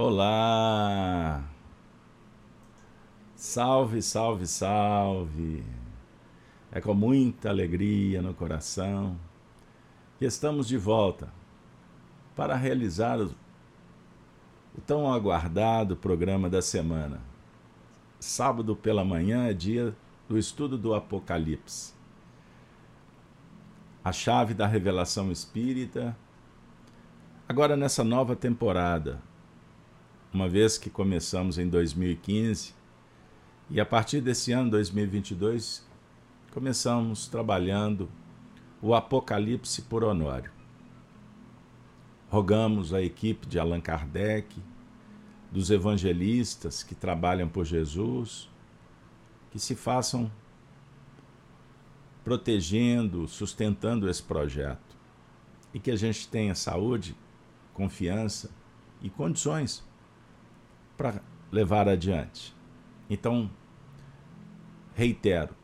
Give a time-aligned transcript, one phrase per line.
[0.00, 1.42] Olá!
[3.34, 5.64] Salve, salve, salve!
[6.70, 9.18] É com muita alegria no coração
[10.16, 11.32] que estamos de volta
[12.36, 13.34] para realizar o,
[14.86, 17.20] tão aguardado programa da semana.
[18.20, 19.96] Sábado pela manhã é dia
[20.28, 21.92] do estudo do Apocalipse.
[24.04, 26.16] A chave da revelação espírita.
[27.48, 29.26] Agora, nessa nova temporada,
[30.32, 32.74] uma vez que começamos em 2015
[33.70, 35.86] e a partir desse ano 2022
[36.52, 38.10] começamos trabalhando
[38.82, 40.50] o Apocalipse por Honório.
[42.28, 44.54] Rogamos à equipe de Allan Kardec,
[45.50, 48.50] dos evangelistas que trabalham por Jesus,
[49.50, 50.30] que se façam
[52.22, 54.94] protegendo, sustentando esse projeto
[55.72, 57.16] e que a gente tenha saúde,
[57.72, 58.50] confiança
[59.00, 59.87] e condições
[60.98, 62.52] para levar adiante.
[63.08, 63.48] Então,
[64.96, 65.54] reitero,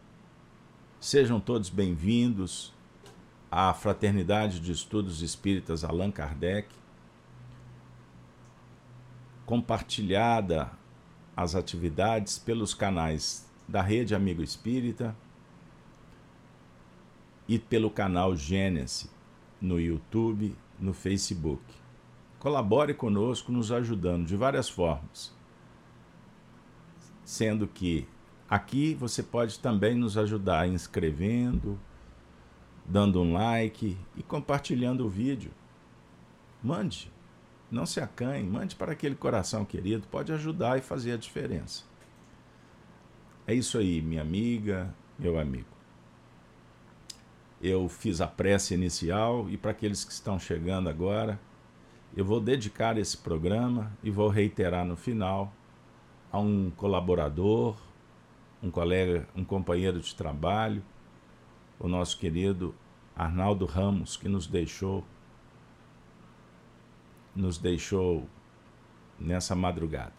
[1.00, 2.72] sejam todos bem-vindos
[3.50, 6.68] à Fraternidade de Estudos Espíritas Allan Kardec,
[9.44, 10.70] compartilhada
[11.36, 15.16] as atividades pelos canais da Rede Amigo Espírita
[17.48, 19.10] e pelo canal Gênesis
[19.60, 21.83] no YouTube, no Facebook.
[22.44, 25.34] Colabore conosco nos ajudando de várias formas.
[27.24, 28.06] Sendo que
[28.46, 31.80] aqui você pode também nos ajudar inscrevendo,
[32.84, 35.52] dando um like e compartilhando o vídeo.
[36.62, 37.10] Mande,
[37.70, 41.84] não se acanhe, mande para aquele coração querido, pode ajudar e fazer a diferença.
[43.46, 45.74] É isso aí, minha amiga, meu amigo.
[47.58, 51.40] Eu fiz a prece inicial e para aqueles que estão chegando agora,
[52.16, 55.52] eu vou dedicar esse programa e vou reiterar no final
[56.30, 57.76] a um colaborador,
[58.62, 60.82] um colega, um companheiro de trabalho,
[61.78, 62.74] o nosso querido
[63.16, 65.04] Arnaldo Ramos, que nos deixou
[67.34, 68.28] nos deixou
[69.18, 70.14] nessa madrugada.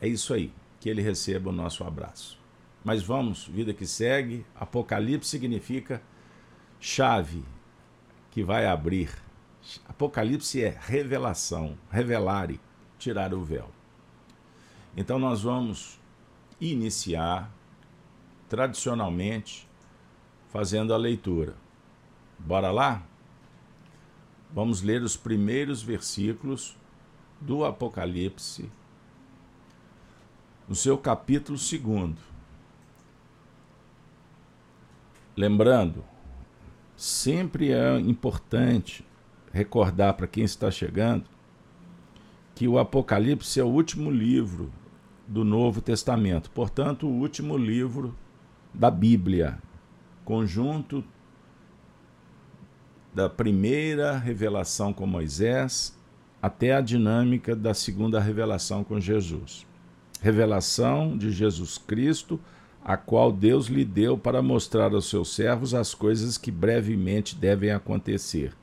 [0.00, 2.38] É isso aí, que ele receba o nosso abraço.
[2.84, 6.00] Mas vamos, vida que segue, Apocalipse significa
[6.78, 7.44] chave
[8.30, 9.25] que vai abrir
[9.88, 12.60] Apocalipse é revelação, revelare,
[12.98, 13.70] tirar o véu.
[14.96, 15.98] Então nós vamos
[16.60, 17.50] iniciar
[18.48, 19.68] tradicionalmente
[20.48, 21.54] fazendo a leitura.
[22.38, 23.02] Bora lá?
[24.52, 26.76] Vamos ler os primeiros versículos
[27.40, 28.70] do Apocalipse,
[30.66, 32.20] no seu capítulo segundo.
[35.36, 36.02] Lembrando,
[36.96, 39.05] sempre é importante
[39.56, 41.24] recordar para quem está chegando
[42.54, 44.72] que o Apocalipse é o último livro
[45.26, 48.16] do Novo Testamento, portanto, o último livro
[48.72, 49.58] da Bíblia,
[50.24, 51.04] conjunto
[53.14, 55.98] da primeira revelação com Moisés
[56.40, 59.66] até a dinâmica da segunda revelação com Jesus.
[60.22, 62.40] Revelação de Jesus Cristo,
[62.82, 67.70] a qual Deus lhe deu para mostrar aos seus servos as coisas que brevemente devem
[67.70, 68.54] acontecer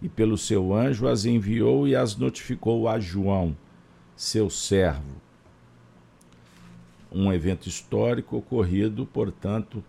[0.00, 3.56] e pelo seu anjo as enviou e as notificou a João,
[4.16, 5.20] seu servo.
[7.10, 9.82] Um evento histórico ocorrido, portanto,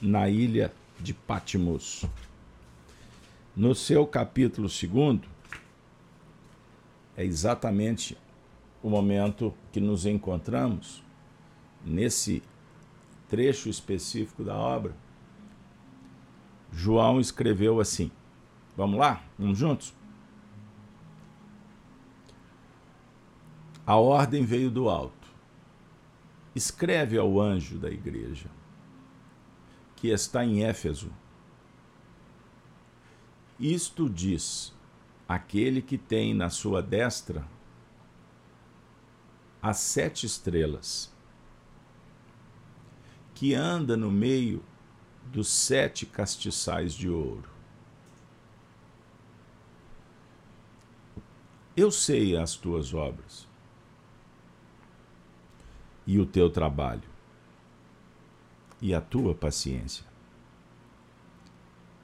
[0.00, 2.04] na ilha de Patmos.
[3.56, 5.20] No seu capítulo 2,
[7.16, 8.16] é exatamente
[8.82, 11.02] o momento que nos encontramos,
[11.84, 12.42] nesse
[13.28, 14.94] trecho específico da obra.
[16.70, 18.10] João escreveu assim:
[18.76, 19.22] Vamos lá?
[19.38, 19.94] Vamos juntos?
[23.86, 25.28] A ordem veio do alto.
[26.54, 28.50] Escreve ao anjo da igreja,
[29.94, 31.12] que está em Éfeso.
[33.58, 34.74] Isto diz
[35.28, 37.46] aquele que tem na sua destra
[39.62, 41.12] as sete estrelas,
[43.34, 44.62] que anda no meio
[45.26, 47.55] dos sete castiçais de ouro.
[51.76, 53.46] Eu sei as tuas obras
[56.06, 57.02] e o teu trabalho
[58.80, 60.06] e a tua paciência,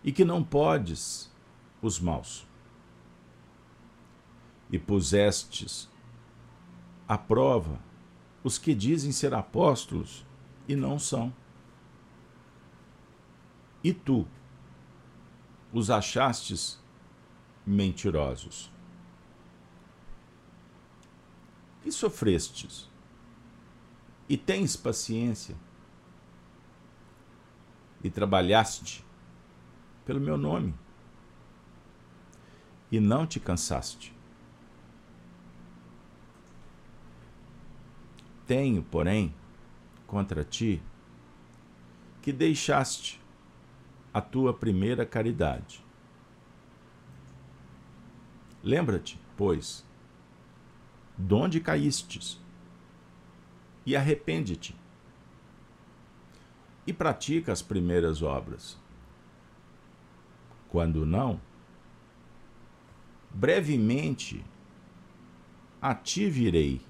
[0.05, 1.33] e que não podes
[1.81, 2.47] os maus,
[4.71, 5.89] e pusestes
[7.09, 7.81] à prova
[8.45, 10.27] os que dizem ser apóstolos
[10.69, 11.33] e não são.
[13.83, 14.27] E tu
[15.73, 16.79] os achastes
[17.67, 18.71] mentirosos
[21.84, 22.88] e sofrestes,
[24.29, 25.56] e tens paciência,
[28.02, 29.05] e trabalhaste
[30.05, 30.75] pelo meu nome,
[32.90, 34.14] e não te cansaste.
[38.46, 39.34] Tenho, porém,
[40.06, 40.82] contra ti
[42.20, 43.20] que deixaste
[44.12, 45.82] a tua primeira caridade.
[48.62, 49.84] Lembra-te, pois,
[51.17, 52.41] de onde caístes,
[53.85, 54.76] e arrepende-te,
[56.87, 58.79] e pratica as primeiras obras.
[60.69, 61.41] Quando não,
[63.31, 64.44] brevemente
[65.81, 66.81] a ti virei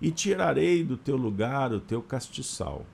[0.00, 2.86] e tirarei do teu lugar o teu castiçal,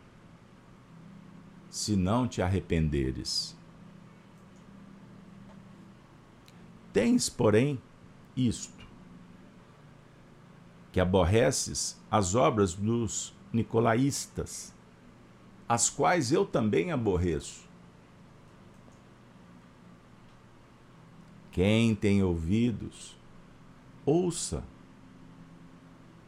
[1.71, 3.57] se não te arrependeres.
[6.93, 7.81] Tens, porém,
[8.35, 8.76] isto,
[10.97, 14.75] que aborreces as obras dos nicolaístas,
[15.69, 17.69] as quais eu também aborreço.
[21.53, 23.15] Quem tem ouvidos,
[24.07, 24.65] ouça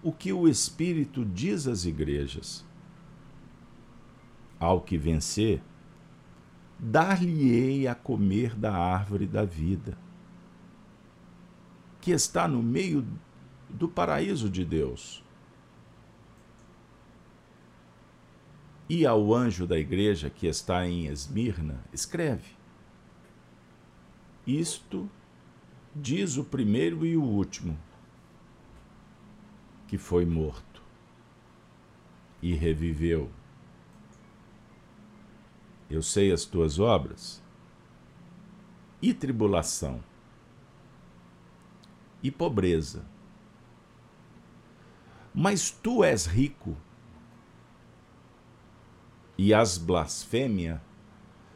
[0.02, 2.62] o que o Espírito diz às igrejas.
[4.60, 5.62] Ao que vencer,
[6.78, 9.96] dar-lhe-ei a comer da árvore da vida,
[12.02, 13.02] que está no meio
[13.68, 15.22] do paraíso de Deus.
[18.88, 22.56] E ao anjo da igreja que está em Esmirna, escreve:
[24.46, 25.08] Isto
[25.94, 27.78] diz o primeiro e o último
[29.86, 30.82] que foi morto
[32.42, 33.30] e reviveu.
[35.90, 37.42] Eu sei as tuas obras
[39.00, 40.02] e tribulação
[42.22, 43.04] e pobreza.
[45.40, 46.76] Mas tu és rico
[49.38, 50.82] e as blasfêmia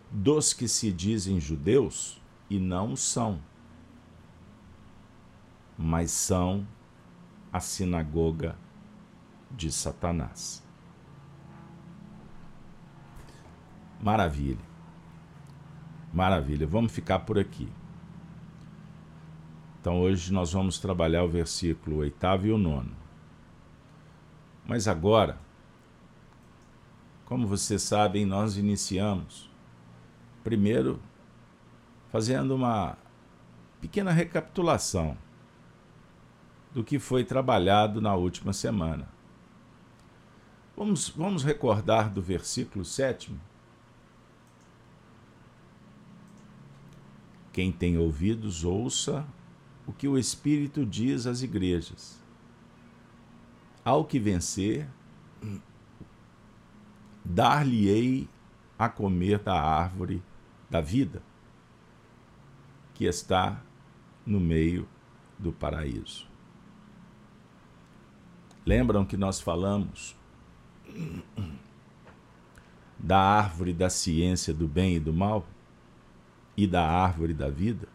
[0.08, 3.40] dos que se dizem judeus e não são,
[5.76, 6.64] mas são
[7.52, 8.56] a sinagoga
[9.50, 10.62] de Satanás.
[14.00, 14.64] Maravilha.
[16.14, 16.68] Maravilha.
[16.68, 17.68] Vamos ficar por aqui.
[19.80, 23.01] Então hoje nós vamos trabalhar o versículo oitavo e o nono.
[24.66, 25.38] Mas agora,
[27.26, 29.50] como vocês sabem, nós iniciamos
[30.44, 31.00] primeiro
[32.10, 32.96] fazendo uma
[33.80, 35.16] pequena recapitulação
[36.72, 39.08] do que foi trabalhado na última semana.
[40.76, 43.34] Vamos, vamos recordar do versículo 7.
[47.52, 49.26] Quem tem ouvidos, ouça
[49.86, 52.21] o que o Espírito diz às igrejas.
[53.84, 54.88] Ao que vencer,
[57.24, 58.28] dar-lhe-ei
[58.78, 60.22] a comer da árvore
[60.70, 61.22] da vida,
[62.94, 63.60] que está
[64.24, 64.88] no meio
[65.38, 66.26] do paraíso.
[68.64, 70.16] Lembram que nós falamos
[72.96, 75.44] da árvore da ciência do bem e do mal
[76.56, 77.88] e da árvore da vida?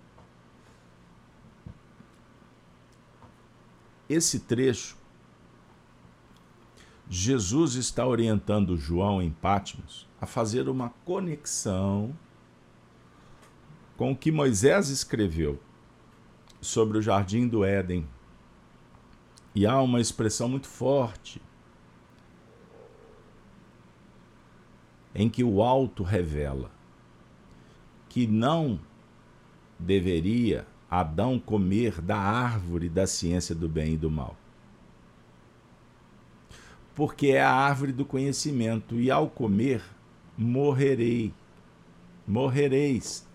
[4.09, 4.97] Esse trecho,
[7.09, 12.13] Jesus está orientando João em Patmos a fazer uma conexão
[13.95, 15.59] com o que Moisés escreveu
[16.59, 18.07] sobre o jardim do Éden
[19.55, 21.41] e há uma expressão muito forte
[25.15, 26.69] em que o alto revela
[28.09, 28.79] que não
[29.79, 34.37] deveria Adão comer da árvore da ciência do bem e do mal.
[36.97, 39.83] Porque é a árvore do conhecimento, e ao comer,
[40.35, 41.31] morrerei.
[42.25, 43.29] Morrereis.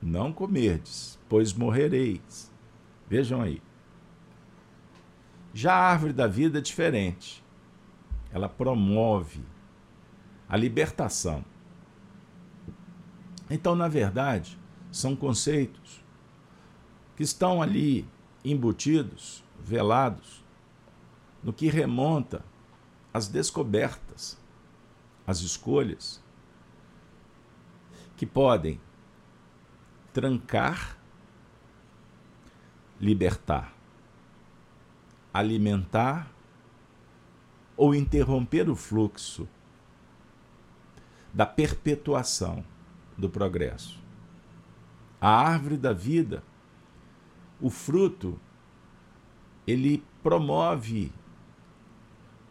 [0.00, 2.50] Não comerdes, pois morrereis.
[3.06, 3.60] Vejam aí.
[5.52, 7.44] Já a árvore da vida é diferente.
[8.32, 9.44] Ela promove
[10.48, 11.44] a libertação.
[13.50, 14.58] Então, na verdade,
[14.90, 16.02] são conceitos
[17.14, 18.08] que estão ali
[18.42, 20.42] embutidos, velados,
[21.42, 22.42] no que remonta
[23.14, 24.36] às descobertas,
[25.26, 26.22] às escolhas,
[28.16, 28.78] que podem
[30.12, 30.98] trancar,
[33.00, 33.74] libertar
[35.34, 36.30] alimentar
[37.76, 39.48] ou interromper o fluxo
[41.32, 42.64] da perpetuação
[43.18, 44.00] do progresso.
[45.20, 46.44] A árvore da vida,
[47.60, 48.38] o fruto
[49.66, 51.12] ele promove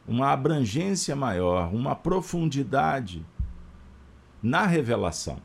[0.07, 3.25] uma abrangência maior, uma profundidade
[4.41, 5.41] na revelação.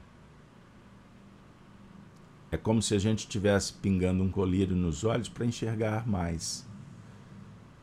[2.50, 6.66] É como se a gente estivesse pingando um colírio nos olhos para enxergar mais.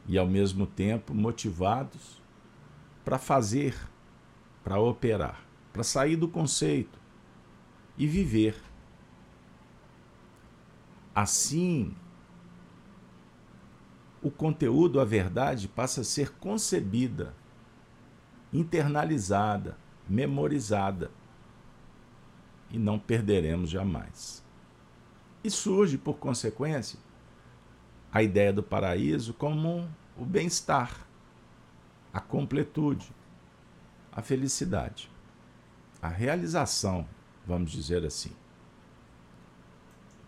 [0.08, 2.22] E ao mesmo tempo motivados
[3.04, 3.76] para fazer,
[4.64, 7.00] para operar, para sair do conceito
[7.98, 8.56] e viver.
[11.14, 11.96] Assim,
[14.26, 17.32] o conteúdo, a verdade, passa a ser concebida,
[18.52, 19.78] internalizada,
[20.10, 21.12] memorizada.
[22.72, 24.44] E não perderemos jamais.
[25.44, 26.98] E surge, por consequência,
[28.12, 31.06] a ideia do paraíso como o bem-estar,
[32.12, 33.14] a completude,
[34.12, 35.08] a felicidade,
[36.02, 37.08] a realização,
[37.46, 38.32] vamos dizer assim.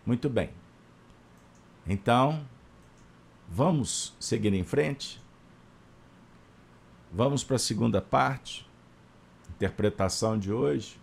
[0.06, 0.50] Muito bem.
[1.84, 2.46] Então,
[3.48, 5.20] vamos seguir em frente?
[7.12, 8.68] Vamos para a segunda parte,
[9.50, 11.00] interpretação de hoje.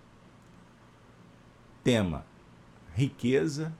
[1.83, 2.25] Tema:
[2.93, 3.73] riqueza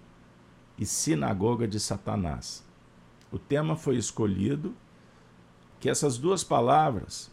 [0.78, 2.66] e sinagoga de Satanás.
[3.32, 4.76] O tema foi escolhido
[5.80, 7.32] que essas duas palavras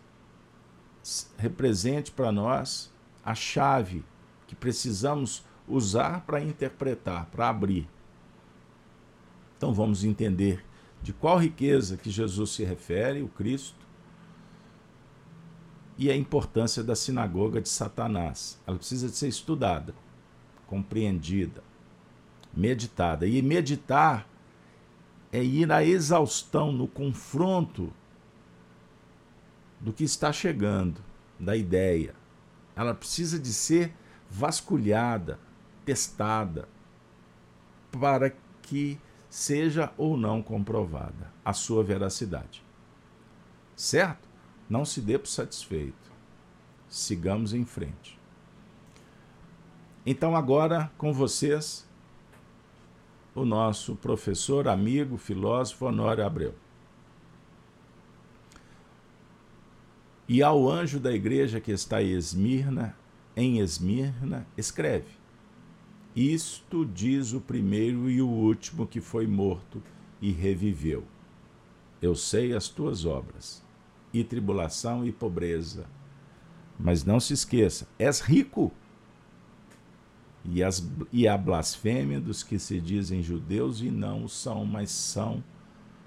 [1.36, 2.92] represente para nós
[3.24, 4.04] a chave
[4.46, 7.88] que precisamos usar para interpretar, para abrir.
[9.56, 10.64] Então vamos entender
[11.02, 13.82] de qual riqueza que Jesus se refere, o Cristo,
[15.98, 18.60] e a importância da sinagoga de Satanás.
[18.66, 19.94] Ela precisa de ser estudada,
[20.66, 21.62] compreendida
[22.54, 23.26] meditada.
[23.26, 24.26] E meditar
[25.32, 27.92] é ir à exaustão, no confronto
[29.80, 31.00] do que está chegando,
[31.40, 32.14] da ideia.
[32.76, 33.92] Ela precisa de ser
[34.30, 35.38] vasculhada,
[35.84, 36.68] testada,
[37.90, 38.32] para
[38.62, 38.98] que
[39.32, 42.62] seja ou não comprovada a sua veracidade.
[43.74, 44.28] Certo?
[44.68, 46.12] Não se dê por satisfeito.
[46.86, 48.20] Sigamos em frente.
[50.04, 51.88] Então, agora com vocês,
[53.34, 56.54] o nosso professor, amigo, filósofo Honório Abreu.
[60.28, 62.94] E ao anjo da igreja que está em Esmirna,
[63.34, 65.21] em Esmirna, escreve:
[66.14, 69.82] Isto diz o primeiro e o último que foi morto
[70.20, 71.04] e reviveu.
[72.00, 73.62] Eu sei as tuas obras,
[74.12, 75.86] e tribulação e pobreza.
[76.78, 78.72] Mas não se esqueça, és rico
[80.44, 85.42] e, as, e a blasfêmia dos que se dizem judeus e não são, mas são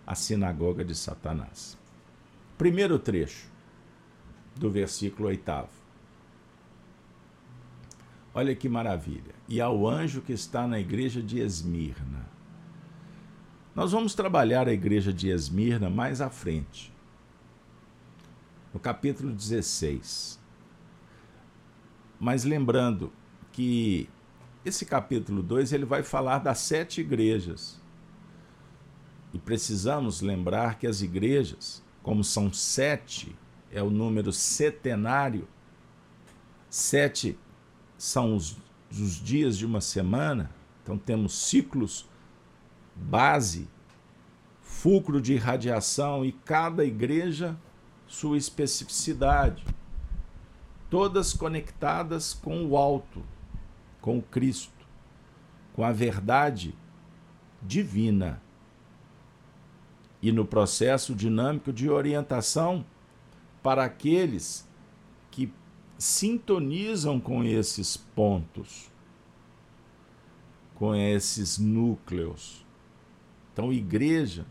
[0.05, 1.77] a sinagoga de Satanás.
[2.57, 3.49] Primeiro trecho
[4.55, 5.74] do versículo oitavo.
[8.37, 9.33] Olha que maravilha.
[9.47, 12.29] E ao anjo que está na igreja de Esmirna.
[13.73, 16.93] Nós vamos trabalhar a igreja de Esmirna mais à frente,
[18.73, 20.37] no capítulo 16.
[22.19, 23.11] Mas lembrando
[23.53, 24.09] que
[24.65, 27.81] esse capítulo 2 ele vai falar das sete igrejas.
[29.33, 33.33] E precisamos lembrar que as igrejas, como são sete,
[33.71, 35.47] é o número setenário,
[36.69, 37.37] sete
[37.97, 38.57] são os,
[38.91, 40.49] os dias de uma semana,
[40.83, 42.07] então temos ciclos
[42.95, 43.67] base,
[44.61, 47.57] fulcro de irradiação e cada igreja
[48.07, 49.65] sua especificidade,
[50.89, 53.23] todas conectadas com o alto,
[53.99, 54.85] com Cristo,
[55.73, 56.75] com a verdade
[57.61, 58.41] divina.
[60.21, 62.85] E no processo dinâmico de orientação
[63.61, 64.74] para aqueles que
[65.97, 68.91] sintonizam com esses pontos,
[70.75, 72.65] com esses núcleos.
[73.53, 74.45] Então, igreja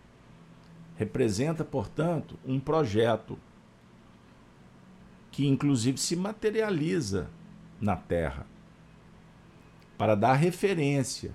[0.97, 3.39] representa, portanto, um projeto
[5.31, 7.29] que inclusive se materializa
[7.81, 8.47] na terra
[9.99, 11.35] para dar referência,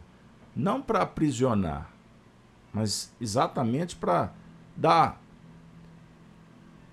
[0.55, 1.93] não para aprisionar,
[2.73, 4.33] mas exatamente para
[4.75, 5.21] dar,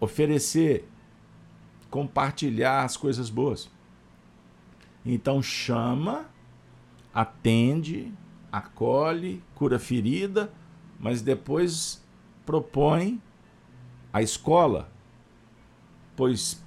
[0.00, 0.88] oferecer,
[1.90, 3.70] compartilhar as coisas boas.
[5.04, 6.26] Então chama,
[7.14, 8.12] atende,
[8.50, 10.52] acolhe, cura ferida,
[10.98, 12.04] mas depois
[12.44, 13.22] propõe
[14.12, 14.90] a escola,
[16.16, 16.64] pois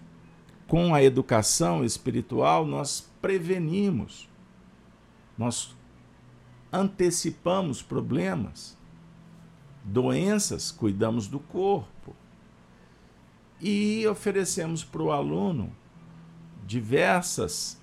[0.67, 4.29] com a educação espiritual nós prevenimos
[5.39, 5.73] nós
[6.69, 8.77] antecipamos problemas,
[9.85, 11.87] doenças, cuidamos do corpo
[13.59, 15.71] e oferecemos para o aluno
[16.65, 17.81] diversas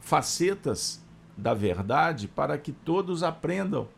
[0.00, 1.02] facetas
[1.36, 3.88] da verdade para que todos aprendam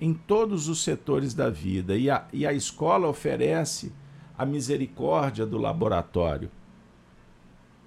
[0.00, 3.92] em todos os setores da vida e a, e a escola oferece
[4.36, 6.50] a misericórdia do laboratório,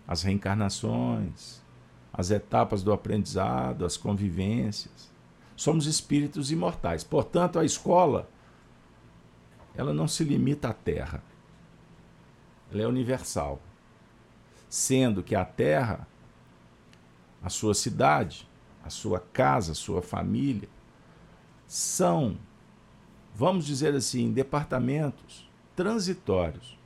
[0.05, 1.61] as reencarnações,
[2.11, 5.09] as etapas do aprendizado, as convivências.
[5.55, 7.03] Somos espíritos imortais.
[7.03, 8.29] Portanto, a escola
[9.73, 11.23] ela não se limita à Terra.
[12.71, 13.61] Ela é universal.
[14.69, 16.07] Sendo que a Terra,
[17.43, 18.47] a sua cidade,
[18.83, 20.69] a sua casa, a sua família,
[21.67, 22.37] são,
[23.35, 26.77] vamos dizer assim, departamentos transitórios.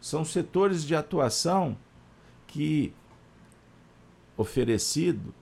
[0.00, 1.76] São setores de atuação
[2.46, 2.92] que,
[4.36, 5.34] oferecido,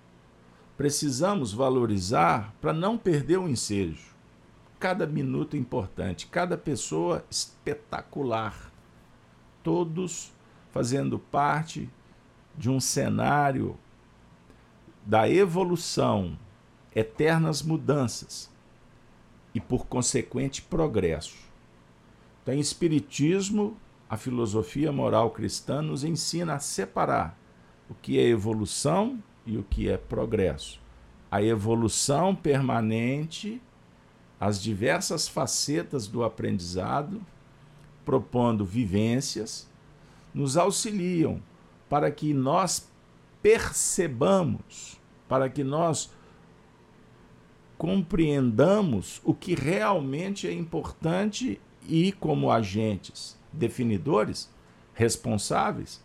[0.76, 4.14] precisamos valorizar para não perder o ensejo.
[4.78, 8.71] Cada minuto é importante, cada pessoa espetacular.
[9.66, 10.32] Todos
[10.70, 11.90] fazendo parte
[12.56, 13.76] de um cenário
[15.04, 16.38] da evolução,
[16.94, 18.49] eternas mudanças
[19.52, 21.35] e, por consequente, progresso.
[22.40, 23.76] Então, em Espiritismo,
[24.08, 27.37] a filosofia moral cristã nos ensina a separar
[27.90, 30.80] o que é evolução e o que é progresso.
[31.28, 33.61] A evolução permanente,
[34.38, 37.20] as diversas facetas do aprendizado,
[38.06, 39.68] propondo vivências,
[40.32, 41.42] nos auxiliam
[41.90, 42.88] para que nós
[43.42, 44.98] percebamos,
[45.28, 46.10] para que nós
[47.76, 54.50] compreendamos o que realmente é importante e, como agentes definidores,
[54.94, 56.02] responsáveis,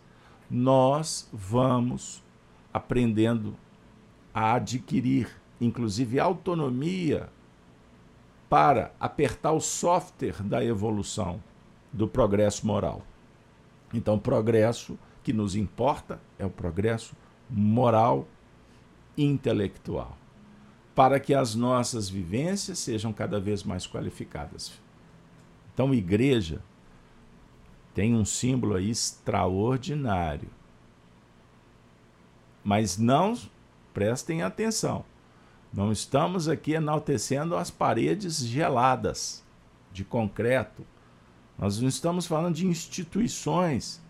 [0.50, 2.22] nós vamos
[2.74, 3.56] aprendendo
[4.34, 5.30] a adquirir,
[5.60, 7.30] inclusive, autonomia
[8.50, 11.42] para apertar o software da evolução,
[11.92, 13.02] do progresso moral.
[13.94, 17.16] Então, o progresso que nos importa é o progresso
[17.50, 18.28] moral
[19.18, 20.18] intelectual,
[20.96, 24.80] para que as nossas vivências sejam cada vez mais qualificadas.
[25.74, 26.62] Então, igreja
[27.94, 30.50] tem um símbolo aí extraordinário.
[32.64, 33.38] Mas não
[33.94, 35.04] prestem atenção.
[35.74, 39.44] Não estamos aqui enaltecendo as paredes geladas
[39.92, 40.86] de concreto.
[41.62, 44.02] Nós não estamos falando de instituições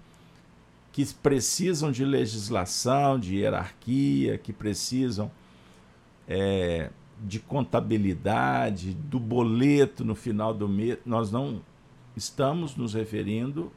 [0.94, 5.30] que precisam de legislação, de hierarquia, que precisam
[6.26, 6.90] é,
[7.22, 11.00] de contabilidade, do boleto no final do mês.
[11.06, 11.62] Nós não
[12.16, 13.70] estamos nos referindo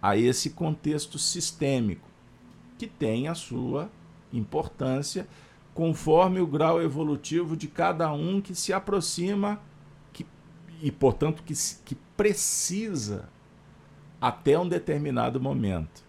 [0.00, 2.08] a esse contexto sistêmico,
[2.78, 3.90] que tem a sua
[4.32, 5.26] importância
[5.74, 9.60] conforme o grau evolutivo de cada um que se aproxima
[10.82, 13.28] e, portanto, que, que precisa
[14.20, 16.04] até um determinado momento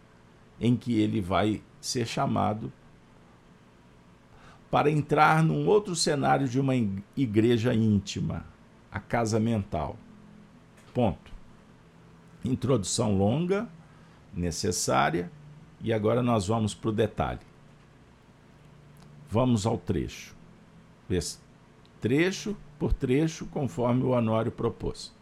[0.60, 2.72] em que ele vai ser chamado
[4.70, 6.74] para entrar num outro cenário de uma
[7.18, 8.46] igreja íntima,
[8.92, 9.98] a casa mental.
[10.94, 11.32] Ponto.
[12.44, 13.68] Introdução longa,
[14.34, 15.32] necessária,
[15.82, 17.40] e agora nós vamos para o detalhe.
[19.30, 20.36] Vamos ao trecho.
[22.00, 25.13] Trecho por trecho, conforme o Honório propôs.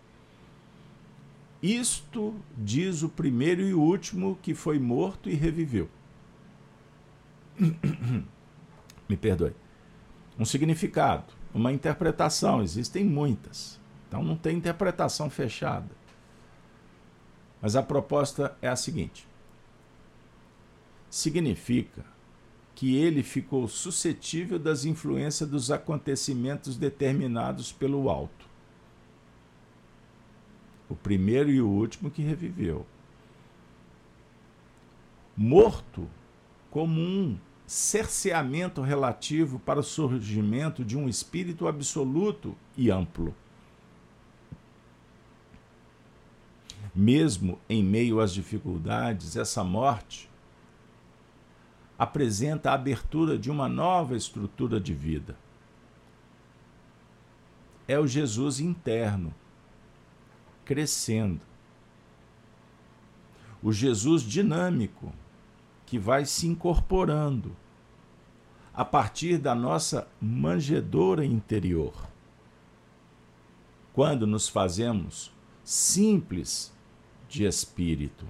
[1.62, 5.89] Isto diz o primeiro e último que foi morto e reviveu.
[9.10, 9.54] Me perdoe.
[10.39, 13.78] Um significado, uma interpretação, existem muitas.
[14.08, 15.89] Então não tem interpretação fechada.
[17.62, 19.28] Mas a proposta é a seguinte:
[21.10, 22.06] significa
[22.80, 28.46] que ele ficou suscetível das influências dos acontecimentos determinados pelo alto.
[30.88, 32.86] O primeiro e o último que reviveu.
[35.36, 36.10] Morto
[36.72, 37.38] como um
[37.68, 43.36] cerceamento relativo para o surgimento de um espírito absoluto e amplo.
[46.96, 50.29] Mesmo em meio às dificuldades, essa morte
[52.00, 55.38] apresenta a abertura de uma nova estrutura de vida.
[57.86, 59.36] É o Jesus interno,
[60.64, 61.42] crescendo.
[63.62, 65.12] O Jesus dinâmico,
[65.86, 67.54] que vai se incorporando
[68.74, 72.08] a partir da nossa manjedora interior.
[73.92, 75.34] Quando nos fazemos
[75.66, 76.74] simples
[77.28, 78.26] de espírito.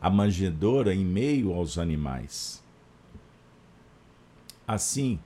[0.00, 2.62] A manjedora em meio aos animais.
[4.66, 5.18] Assim,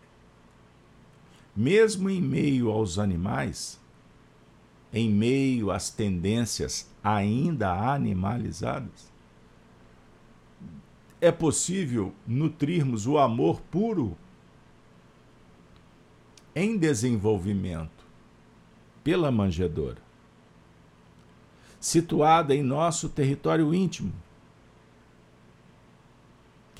[1.56, 3.80] mesmo em meio aos animais,
[4.92, 9.10] em meio às tendências ainda animalizadas,
[11.20, 14.16] é possível nutrirmos o amor puro
[16.54, 18.04] em desenvolvimento
[19.04, 19.98] pela manjedoura,
[21.78, 24.12] situada em nosso território íntimo,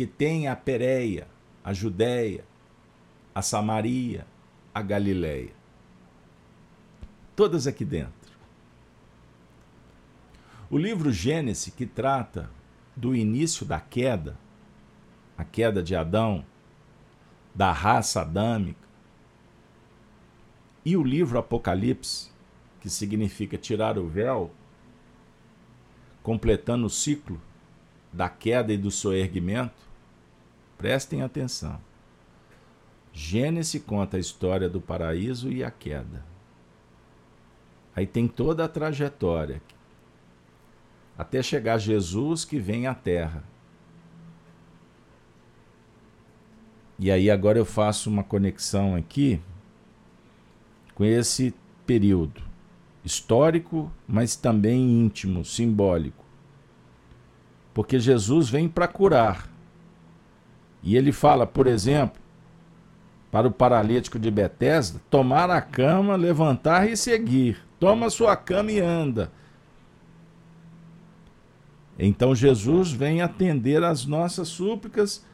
[0.00, 1.28] que tem a Pérea,
[1.62, 2.42] a Judéia,
[3.34, 4.26] a Samaria,
[4.74, 5.52] a Galileia.
[7.36, 8.32] Todas aqui dentro.
[10.70, 12.50] O livro Gênesis, que trata
[12.96, 14.38] do início da queda,
[15.36, 16.46] a queda de Adão,
[17.54, 18.88] da raça adâmica,
[20.82, 22.30] e o livro Apocalipse,
[22.80, 24.50] que significa tirar o véu,
[26.22, 27.38] completando o ciclo
[28.10, 29.89] da queda e do soerguimento,
[30.80, 31.78] prestem atenção.
[33.12, 36.24] Gênesis conta a história do paraíso e a queda.
[37.94, 39.60] Aí tem toda a trajetória,
[41.18, 43.44] até chegar Jesus que vem à Terra.
[46.98, 49.38] E aí agora eu faço uma conexão aqui
[50.94, 52.42] com esse período
[53.04, 56.24] histórico, mas também íntimo, simbólico.
[57.74, 59.59] Porque Jesus vem para curar.
[60.82, 62.20] E ele fala, por exemplo,
[63.30, 67.58] para o paralítico de Betesda, tomar a cama, levantar e seguir.
[67.78, 69.30] Toma sua cama e anda.
[71.98, 75.24] Então Jesus vem atender às nossas súplicas,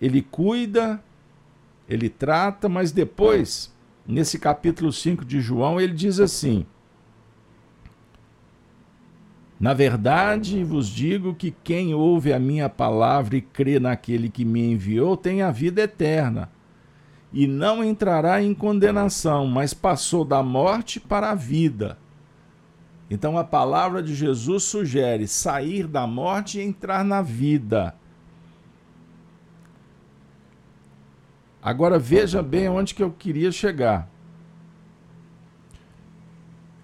[0.00, 1.02] ele cuida,
[1.88, 3.72] ele trata, mas depois
[4.06, 6.66] nesse capítulo 5 de João, ele diz assim:
[9.58, 14.72] Na verdade vos digo que quem ouve a minha palavra e crê naquele que me
[14.72, 16.50] enviou tem a vida eterna,
[17.32, 21.98] e não entrará em condenação, mas passou da morte para a vida.
[23.10, 27.94] Então a palavra de Jesus sugere sair da morte e entrar na vida.
[31.62, 34.08] Agora veja bem onde que eu queria chegar.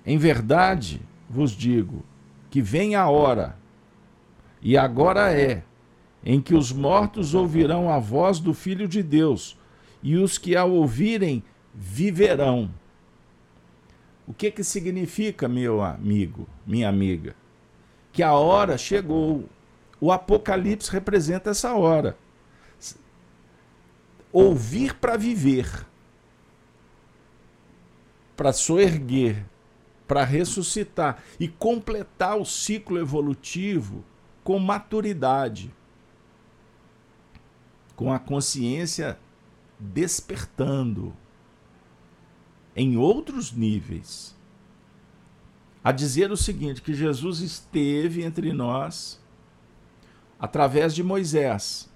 [0.06, 2.02] Em verdade vos digo
[2.50, 3.56] que vem a hora,
[4.60, 5.62] e agora é,
[6.24, 9.56] em que os mortos ouvirão a voz do Filho de Deus,
[10.02, 11.42] e os que a ouvirem
[11.74, 12.70] viverão.
[14.26, 17.34] O que que significa, meu amigo, minha amiga?
[18.12, 19.44] Que a hora chegou.
[20.00, 22.16] O Apocalipse representa essa hora
[24.32, 25.86] ouvir para viver,
[28.36, 29.44] para soerguer,
[30.10, 34.04] para ressuscitar e completar o ciclo evolutivo
[34.42, 35.72] com maturidade,
[37.94, 39.16] com a consciência
[39.78, 41.14] despertando
[42.74, 44.36] em outros níveis.
[45.84, 49.22] A dizer o seguinte: que Jesus esteve entre nós
[50.40, 51.88] através de Moisés,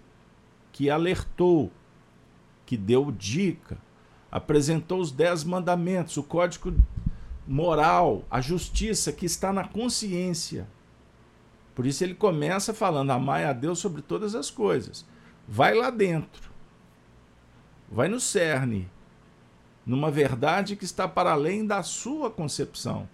[0.70, 1.72] que alertou
[2.64, 3.76] que deu dica,
[4.30, 6.72] apresentou os dez mandamentos, o código
[7.46, 10.68] moral, a justiça que está na consciência.
[11.74, 15.06] Por isso ele começa falando: amai a Deus sobre todas as coisas.
[15.46, 16.50] Vai lá dentro,
[17.90, 18.90] vai no cerne,
[19.84, 23.08] numa verdade que está para além da sua concepção.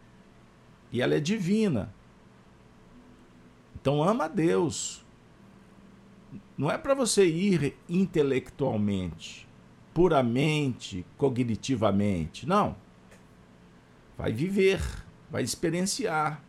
[0.92, 1.92] E ela é divina.
[3.80, 5.04] Então ama a Deus,
[6.56, 9.48] não é para você ir intelectualmente,
[9.94, 12.46] puramente, cognitivamente.
[12.46, 12.76] Não.
[14.20, 14.82] Vai viver,
[15.30, 16.42] vai experienciar.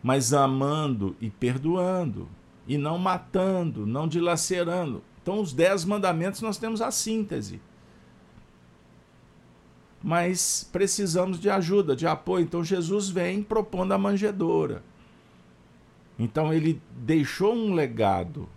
[0.00, 2.28] Mas amando e perdoando,
[2.64, 5.02] e não matando, não dilacerando.
[5.20, 7.60] Então, os dez mandamentos nós temos a síntese.
[10.00, 12.44] Mas precisamos de ajuda, de apoio.
[12.44, 14.84] Então, Jesus vem propondo a manjedoura.
[16.16, 18.48] Então, ele deixou um legado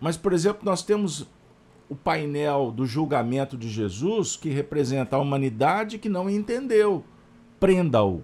[0.00, 1.26] mas, por exemplo, nós temos
[1.88, 7.04] o painel do julgamento de Jesus, que representa a humanidade que não entendeu.
[7.58, 8.22] Prenda-o.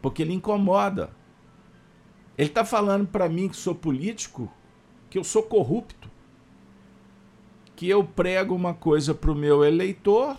[0.00, 1.10] Porque ele incomoda.
[2.38, 4.50] Ele está falando para mim que sou político,
[5.10, 6.08] que eu sou corrupto,
[7.74, 10.36] que eu prego uma coisa para o meu eleitor,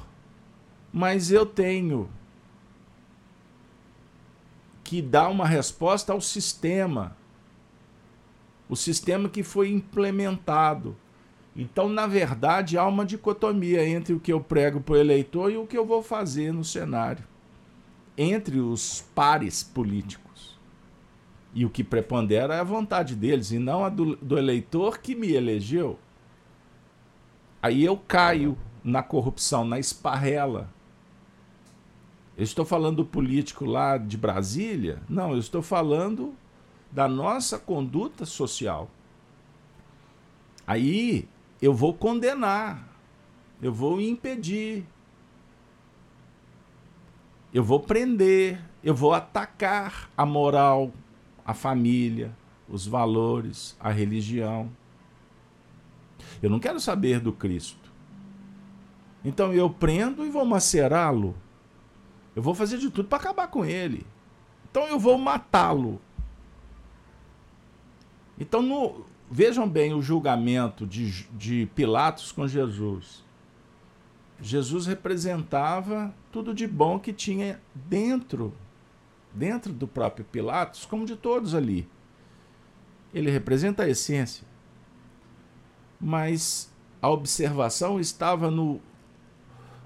[0.91, 2.09] mas eu tenho
[4.83, 7.15] que dar uma resposta ao sistema
[8.71, 10.95] o sistema que foi implementado.
[11.53, 15.57] Então, na verdade, há uma dicotomia entre o que eu prego para o eleitor e
[15.57, 17.25] o que eu vou fazer no cenário,
[18.17, 20.57] entre os pares políticos.
[21.53, 25.15] E o que prepondera é a vontade deles e não a do, do eleitor que
[25.15, 25.99] me elegeu.
[27.61, 30.69] Aí eu caio na corrupção, na esparrela.
[32.37, 35.01] Eu estou falando do político lá de Brasília?
[35.09, 36.33] Não, eu estou falando
[36.91, 38.89] da nossa conduta social.
[40.67, 41.27] Aí
[41.61, 42.87] eu vou condenar,
[43.61, 44.85] eu vou impedir,
[47.53, 50.91] eu vou prender, eu vou atacar a moral,
[51.45, 52.35] a família,
[52.67, 54.71] os valores, a religião.
[56.41, 57.91] Eu não quero saber do Cristo.
[59.23, 61.35] Então eu prendo e vou macerá-lo.
[62.35, 64.05] Eu vou fazer de tudo para acabar com ele.
[64.69, 65.99] Então eu vou matá-lo.
[68.41, 73.23] Então no, vejam bem o julgamento de, de Pilatos com Jesus.
[74.41, 78.51] Jesus representava tudo de bom que tinha dentro,
[79.31, 81.87] dentro do próprio Pilatos, como de todos ali.
[83.13, 84.47] Ele representa a essência.
[85.99, 88.81] Mas a observação estava no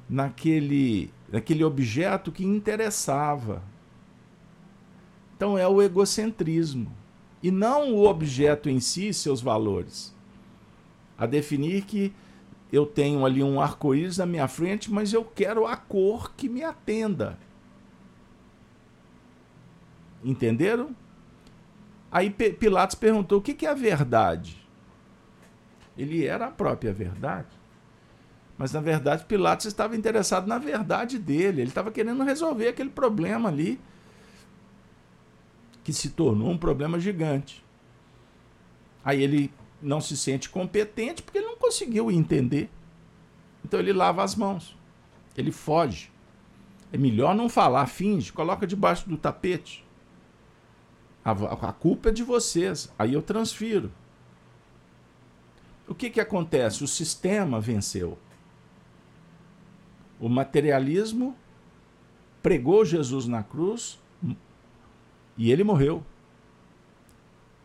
[0.08, 3.62] naquele, naquele objeto que interessava.
[5.36, 7.04] Então é o egocentrismo
[7.46, 10.12] e não o objeto em si, seus valores.
[11.16, 12.12] A definir que
[12.74, 16.64] eu tenho ali um arco-íris na minha frente, mas eu quero a cor que me
[16.64, 17.38] atenda.
[20.24, 20.96] Entenderam?
[22.12, 24.68] Aí Pilatos perguntou: o que é a verdade?
[25.96, 27.56] Ele era a própria verdade.
[28.58, 31.62] Mas na verdade Pilatos estava interessado na verdade dele.
[31.62, 33.80] Ele estava querendo resolver aquele problema ali,
[35.86, 37.64] que se tornou um problema gigante.
[39.04, 42.72] Aí ele não se sente competente porque ele não conseguiu entender.
[43.64, 44.76] Então ele lava as mãos.
[45.38, 46.12] Ele foge.
[46.92, 49.86] É melhor não falar, finge, coloca debaixo do tapete.
[51.24, 52.92] A, a culpa é de vocês.
[52.98, 53.92] Aí eu transfiro.
[55.88, 56.84] O que, que acontece?
[56.84, 58.18] O sistema venceu.
[60.20, 61.36] O materialismo
[62.42, 64.00] pregou Jesus na cruz
[65.38, 66.04] e ele morreu.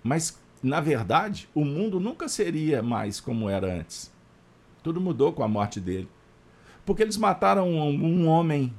[0.03, 4.13] Mas na verdade, o mundo nunca seria mais como era antes.
[4.83, 6.09] Tudo mudou com a morte dele.
[6.85, 8.75] Porque eles mataram um, um homem,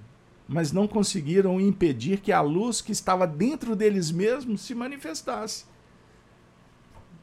[0.48, 5.66] mas não conseguiram impedir que a luz que estava dentro deles mesmos se manifestasse.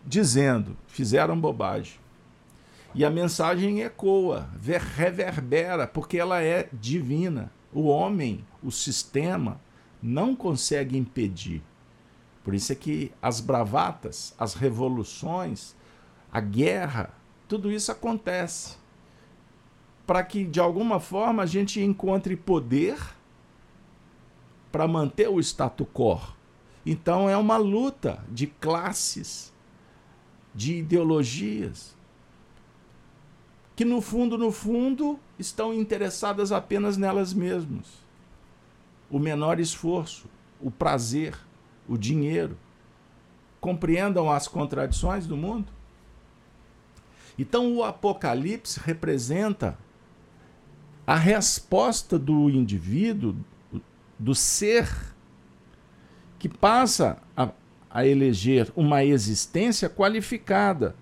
[0.05, 1.99] Dizendo, fizeram bobagem.
[2.95, 4.49] E a mensagem ecoa,
[4.97, 7.53] reverbera, porque ela é divina.
[7.73, 9.61] O homem, o sistema,
[10.03, 11.63] não consegue impedir.
[12.45, 15.77] Por isso é que as bravatas, as revoluções,
[16.33, 17.15] a guerra,
[17.47, 18.77] tudo isso acontece
[20.07, 22.99] para que de alguma forma a gente encontre poder
[24.73, 26.19] para manter o status quo.
[26.87, 29.53] Então é uma luta de classes,
[30.55, 31.95] de ideologias,
[33.77, 38.08] que no fundo, no fundo, estão interessadas apenas nelas mesmas.
[39.11, 40.29] O menor esforço,
[40.61, 41.35] o prazer,
[41.89, 42.57] o dinheiro.
[43.61, 45.73] Compreendam as contradições do mundo?
[47.39, 49.79] Então, o Apocalipse representa
[51.07, 53.37] a resposta do indivíduo,
[54.19, 54.89] do ser,
[56.39, 57.51] que passa a,
[57.89, 60.95] a eleger uma existência qualificada.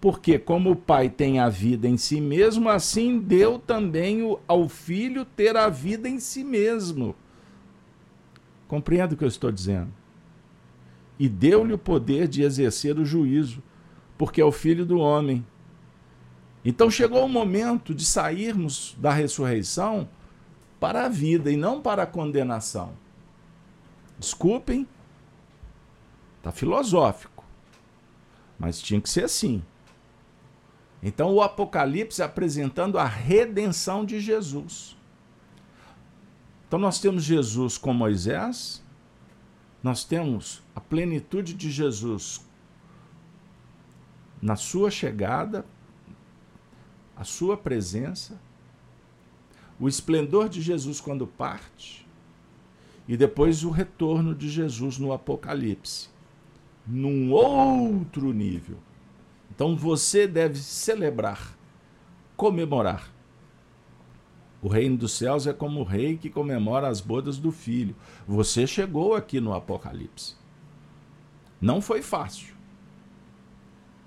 [0.00, 5.24] Porque, como o Pai tem a vida em si mesmo, assim deu também ao Filho
[5.24, 7.16] ter a vida em si mesmo.
[8.68, 9.92] Compreende o que eu estou dizendo?
[11.18, 13.62] E deu-lhe o poder de exercer o juízo,
[14.16, 15.44] porque é o filho do homem.
[16.64, 20.08] Então chegou o momento de sairmos da ressurreição
[20.78, 22.92] para a vida e não para a condenação.
[24.18, 24.86] Desculpem,
[26.36, 27.44] está filosófico,
[28.58, 29.62] mas tinha que ser assim.
[31.02, 34.96] Então o Apocalipse apresentando a redenção de Jesus.
[36.66, 38.82] Então nós temos Jesus com Moisés,
[39.82, 42.44] nós temos a plenitude de Jesus
[44.42, 45.64] na sua chegada,
[47.16, 48.38] a sua presença,
[49.80, 52.06] o esplendor de Jesus quando parte,
[53.06, 56.08] e depois o retorno de Jesus no Apocalipse,
[56.86, 58.78] num outro nível.
[59.58, 61.58] Então você deve celebrar,
[62.36, 63.10] comemorar
[64.60, 67.94] o reino dos céus é como o rei que comemora as bodas do filho.
[68.26, 70.34] Você chegou aqui no Apocalipse.
[71.60, 72.54] Não foi fácil.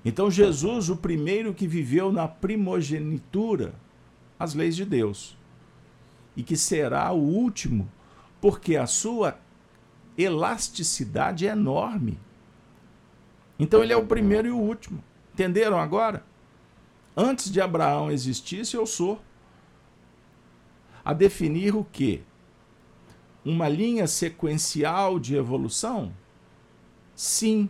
[0.03, 3.73] Então, Jesus, o primeiro que viveu na primogenitura,
[4.37, 5.37] as leis de Deus,
[6.35, 7.89] e que será o último,
[8.41, 9.37] porque a sua
[10.17, 12.19] elasticidade é enorme.
[13.59, 15.03] Então, ele é o primeiro e o último.
[15.41, 16.23] Entenderam agora?
[17.17, 19.19] Antes de Abraão existisse, eu sou
[21.03, 22.21] a definir o que?
[23.43, 26.13] Uma linha sequencial de evolução?
[27.15, 27.67] Sim,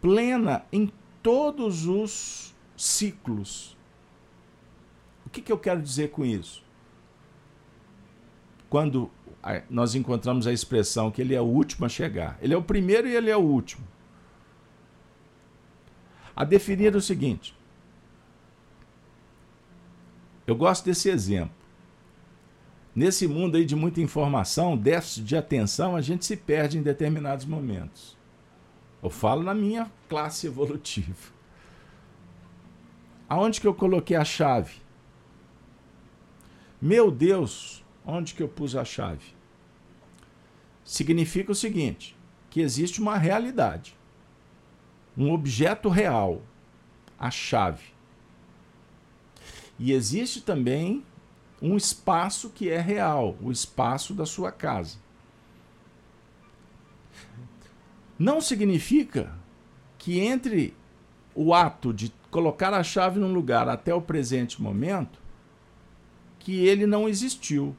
[0.00, 3.76] plena em todos os ciclos.
[5.26, 6.62] O que, que eu quero dizer com isso?
[8.70, 9.10] Quando
[9.68, 13.08] nós encontramos a expressão que ele é o último a chegar, ele é o primeiro
[13.08, 13.84] e ele é o último.
[16.36, 17.54] A definir o seguinte:
[20.46, 21.54] eu gosto desse exemplo.
[22.94, 27.44] Nesse mundo aí de muita informação, déficit de atenção, a gente se perde em determinados
[27.44, 28.16] momentos.
[29.02, 31.32] Eu falo na minha classe evolutiva.
[33.28, 34.76] Aonde que eu coloquei a chave?
[36.80, 39.34] Meu Deus, onde que eu pus a chave?
[40.84, 42.16] Significa o seguinte,
[42.50, 43.96] que existe uma realidade.
[45.16, 46.42] Um objeto real,
[47.18, 47.94] a chave.
[49.78, 51.04] E existe também
[51.60, 54.98] um espaço que é real, o espaço da sua casa.
[58.18, 59.34] Não significa
[59.98, 60.74] que entre
[61.34, 65.18] o ato de colocar a chave num lugar até o presente momento,
[66.38, 67.74] que ele não existiu.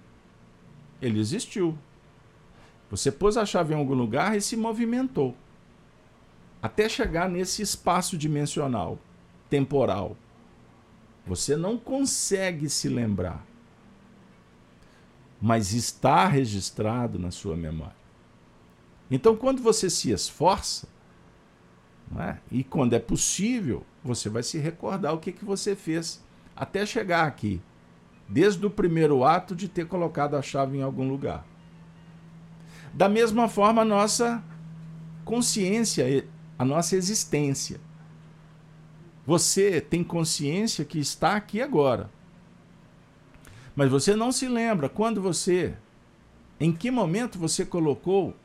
[1.01, 1.77] Ele existiu.
[2.89, 5.35] Você pôs a chave em algum lugar e se movimentou.
[6.65, 8.97] Até chegar nesse espaço dimensional,
[9.47, 10.17] temporal.
[11.27, 13.45] Você não consegue se lembrar,
[15.39, 17.95] mas está registrado na sua memória.
[19.11, 20.87] Então, quando você se esforça,
[22.17, 22.37] é?
[22.49, 26.19] e quando é possível, você vai se recordar o que, que você fez
[26.55, 27.61] até chegar aqui,
[28.27, 31.45] desde o primeiro ato de ter colocado a chave em algum lugar.
[32.91, 34.43] Da mesma forma, nossa
[35.23, 37.79] consciência, a nossa existência.
[39.25, 42.09] Você tem consciência que está aqui agora.
[43.75, 45.75] Mas você não se lembra quando você,
[46.59, 48.35] em que momento você colocou,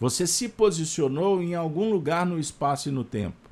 [0.00, 3.48] você se posicionou em algum lugar no espaço e no tempo,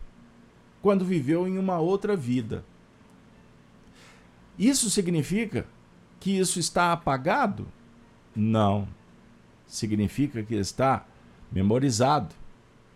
[0.81, 2.65] quando viveu em uma outra vida.
[4.59, 5.67] Isso significa
[6.19, 7.69] que isso está apagado?
[8.35, 8.89] Não.
[9.67, 11.07] Significa que está
[11.51, 12.35] memorizado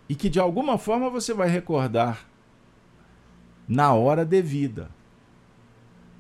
[0.09, 2.27] e que de alguma forma você vai recordar
[3.69, 4.91] na hora devida.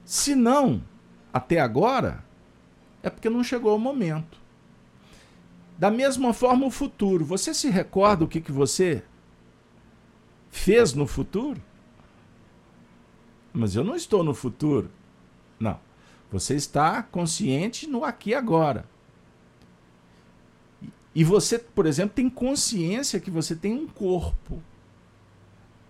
[0.04, 0.82] Se não,
[1.32, 2.24] até agora,
[3.02, 4.40] é porque não chegou o momento.
[5.78, 7.24] Da mesma forma, o futuro.
[7.24, 9.04] Você se recorda o que, que você
[10.48, 11.62] fez no futuro?
[13.52, 14.90] Mas eu não estou no futuro.
[15.60, 15.78] Não.
[16.30, 18.88] Você está consciente no aqui e agora.
[21.16, 24.62] E você, por exemplo, tem consciência que você tem um corpo.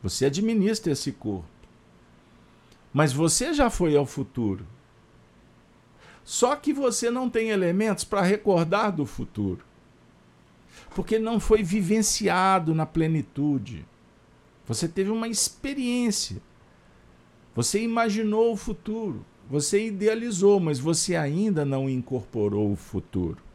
[0.00, 1.48] Você administra esse corpo.
[2.94, 4.64] Mas você já foi ao futuro.
[6.22, 9.64] Só que você não tem elementos para recordar do futuro.
[10.94, 13.84] Porque não foi vivenciado na plenitude.
[14.64, 16.40] Você teve uma experiência.
[17.52, 19.26] Você imaginou o futuro.
[19.50, 23.45] Você idealizou, mas você ainda não incorporou o futuro.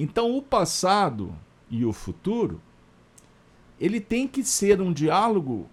[0.00, 1.36] Então, o passado
[1.68, 2.62] e o futuro
[3.80, 5.68] ele tem que ser um diálogo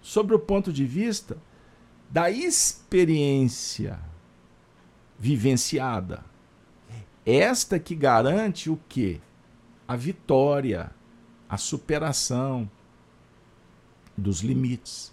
[0.00, 1.36] sobre o ponto de vista
[2.10, 4.00] da experiência
[5.18, 6.24] vivenciada.
[7.26, 9.20] Esta que garante o quê?
[9.86, 10.90] A vitória,
[11.46, 12.70] a superação
[14.16, 15.12] dos limites.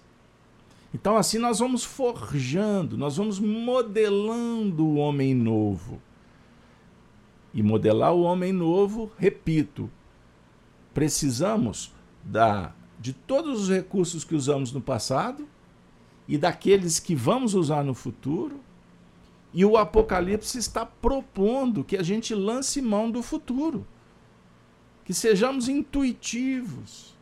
[0.94, 6.02] Então, assim, nós vamos forjando, nós vamos modelando o homem novo.
[7.54, 9.90] E modelar o homem novo, repito,
[10.94, 15.48] precisamos da, de todos os recursos que usamos no passado
[16.28, 18.60] e daqueles que vamos usar no futuro.
[19.54, 23.86] E o Apocalipse está propondo que a gente lance mão do futuro,
[25.04, 27.18] que sejamos intuitivos.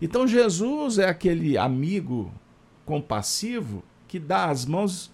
[0.00, 2.32] Então, Jesus é aquele amigo
[2.86, 5.12] compassivo que dá as mãos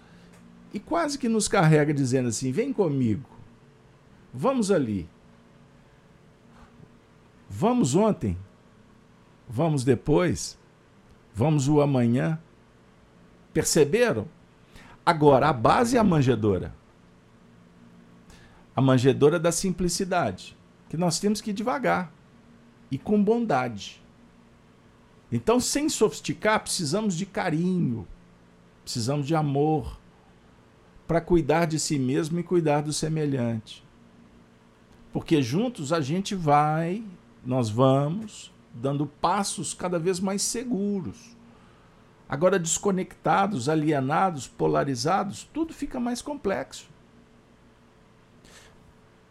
[0.72, 3.28] e quase que nos carrega dizendo assim: vem comigo,
[4.37, 5.09] vamos ali.
[7.49, 8.37] Vamos ontem,
[9.49, 10.59] vamos depois,
[11.34, 12.39] vamos o amanhã.
[13.53, 14.28] Perceberam?
[15.05, 16.74] Agora, a base é a manjedora.
[18.74, 20.55] A manjedora da simplicidade,
[20.91, 22.12] que nós temos que ir devagar
[22.91, 24.03] e com bondade.
[25.32, 28.07] Então, sem sofisticar, precisamos de carinho,
[28.82, 29.99] precisamos de amor
[31.07, 33.86] para cuidar de si mesmo e cuidar do semelhante.
[35.16, 37.02] Porque juntos a gente vai
[37.42, 41.34] nós vamos dando passos cada vez mais seguros.
[42.28, 46.86] Agora, desconectados, alienados, polarizados, tudo fica mais complexo.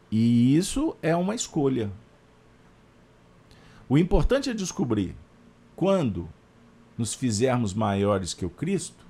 [0.10, 1.92] E isso é uma escolha.
[3.88, 5.16] O importante é descobrir
[5.76, 6.28] quando
[6.98, 9.06] nos fizermos maiores que o Cristo,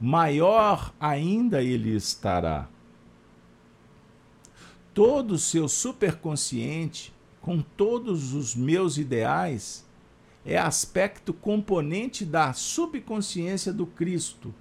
[0.00, 2.68] maior ainda ele estará.
[4.94, 9.84] Todo o seu superconsciente, com todos os meus ideais,
[10.44, 14.54] é aspecto componente da subconsciência do Cristo.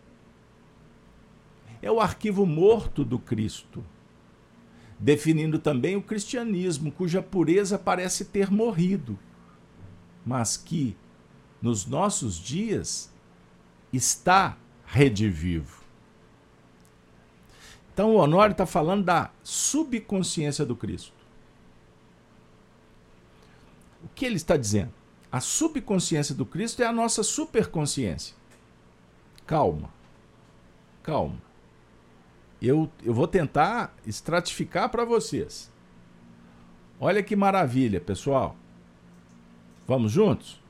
[1.82, 3.84] É o arquivo morto do Cristo,
[5.00, 9.18] definindo também o cristianismo, cuja pureza parece ter morrido,
[10.26, 10.96] mas que,
[11.62, 13.12] nos nossos dias,
[13.92, 15.81] está redivivo.
[17.94, 21.14] Então o Honório está falando da subconsciência do Cristo.
[24.04, 24.94] O que ele está dizendo?
[25.32, 28.36] A subconsciência do Cristo é a nossa superconsciência.
[29.46, 29.89] Calma.
[31.04, 31.38] Calma.
[32.62, 35.72] Eu, eu vou tentar estratificar para vocês.
[37.00, 38.56] Olha que maravilha, pessoal.
[39.88, 40.62] Vamos juntos?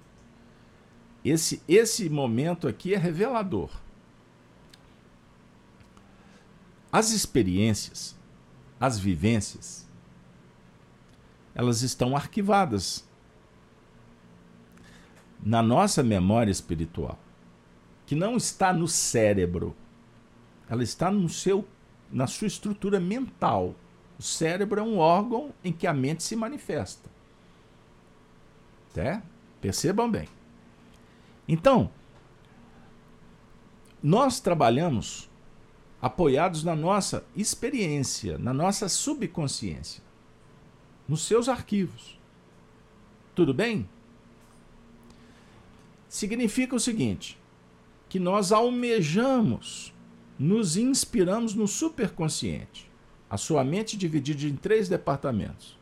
[1.24, 3.70] Esse, esse momento aqui é revelador.
[6.92, 8.18] As experiências,
[8.80, 9.88] as vivências,
[11.56, 13.08] elas estão arquivadas
[15.42, 17.18] na nossa memória espiritual,
[18.06, 19.76] que não está no cérebro,
[20.70, 21.68] ela está no seu,
[22.12, 23.76] na sua estrutura mental.
[24.20, 27.10] O cérebro é um órgão em que a mente se manifesta.
[28.96, 29.22] É?
[29.62, 30.28] Percebam bem.
[31.48, 31.90] Então,
[34.04, 35.31] nós trabalhamos
[36.02, 40.04] apoiados na nossa experiência, na nossa subconsciência,
[41.08, 42.20] nos seus arquivos.
[43.36, 43.88] Tudo bem?
[46.12, 47.40] significa o seguinte:
[48.10, 49.94] que nós almejamos,
[50.38, 52.92] nos inspiramos no superconsciente.
[53.30, 55.80] A sua mente dividida em três departamentos.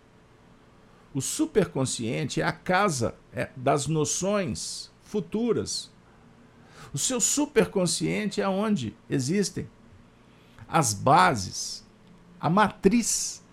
[1.12, 5.92] O superconsciente é a casa é, das noções futuras.
[6.94, 9.68] O seu superconsciente é onde existem
[10.70, 11.84] as bases,
[12.40, 13.44] a matriz.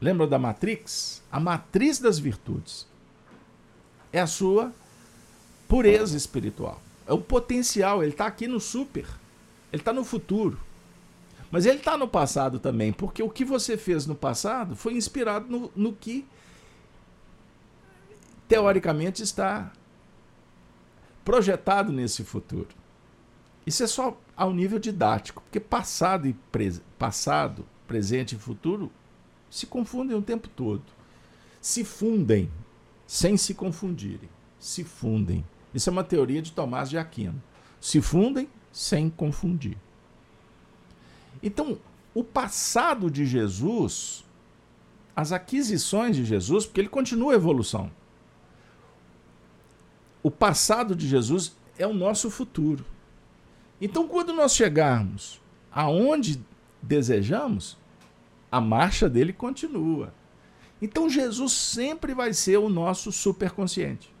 [0.00, 1.22] Lembra da Matrix?
[1.30, 2.86] A matriz das virtudes.
[4.12, 4.72] É a sua
[5.68, 6.80] pureza espiritual.
[7.06, 9.06] É o potencial, ele está aqui no super.
[9.72, 10.58] Ele está no futuro.
[11.50, 15.46] Mas ele está no passado também, porque o que você fez no passado foi inspirado
[15.48, 16.26] no, no que
[18.48, 19.72] teoricamente está
[21.24, 22.68] projetado nesse futuro.
[23.66, 28.90] Isso é só ao nível didático, porque passado e pre passado, presente e futuro
[29.50, 30.82] se confundem o tempo todo.
[31.60, 32.50] Se fundem
[33.06, 34.28] sem se confundirem.
[34.58, 35.44] Se fundem.
[35.72, 37.40] Isso é uma teoria de Tomás de Aquino.
[37.80, 39.76] Se fundem sem confundir.
[41.42, 41.78] Então,
[42.14, 44.24] o passado de Jesus,
[45.14, 47.90] as aquisições de Jesus, porque ele continua a evolução.
[50.22, 52.84] O passado de Jesus é o nosso futuro.
[53.80, 56.42] Então, quando nós chegarmos aonde
[56.80, 57.76] desejamos,
[58.50, 60.14] a marcha dele continua.
[60.80, 64.12] Então, Jesus sempre vai ser o nosso superconsciente.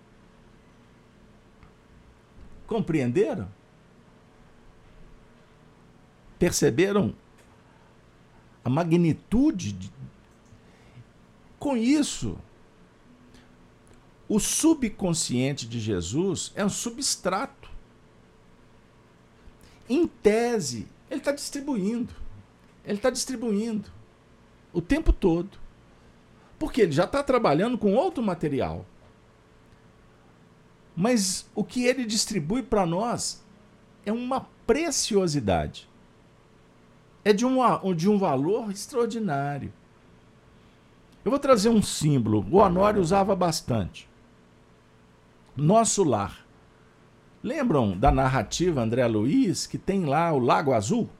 [2.66, 3.48] Compreenderam?
[6.38, 7.14] Perceberam
[8.64, 9.72] a magnitude?
[9.72, 9.92] De...
[11.58, 12.38] Com isso,
[14.28, 17.63] o subconsciente de Jesus é um substrato.
[19.88, 22.12] Em tese, ele está distribuindo.
[22.84, 23.90] Ele está distribuindo
[24.72, 25.58] o tempo todo.
[26.58, 28.84] Porque ele já está trabalhando com outro material.
[30.96, 33.44] Mas o que ele distribui para nós
[34.04, 35.88] é uma preciosidade.
[37.24, 37.58] É de um,
[37.94, 39.72] de um valor extraordinário.
[41.24, 42.46] Eu vou trazer um símbolo.
[42.50, 44.08] O Honório usava bastante.
[45.56, 46.43] Nosso lar.
[47.44, 51.10] Lembram da narrativa André Luiz, que tem lá o Lago Azul?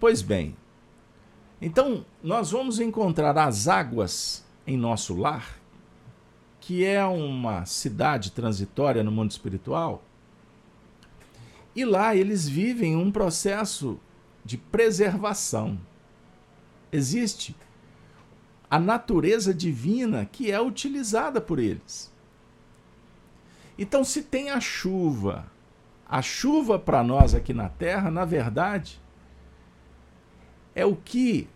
[0.00, 0.56] Pois bem,
[1.60, 5.62] então nós vamos encontrar as águas em nosso lar
[6.58, 10.02] que é uma cidade transitória no mundo espiritual,
[11.76, 14.00] e lá eles vivem um processo
[14.42, 15.78] de preservação.
[16.90, 17.54] Existe
[18.70, 22.13] a natureza divina que é utilizada por eles.
[23.78, 25.50] Então, se tem a chuva,
[26.08, 29.00] a chuva para nós aqui na Terra, na verdade,
[30.74, 31.48] é o que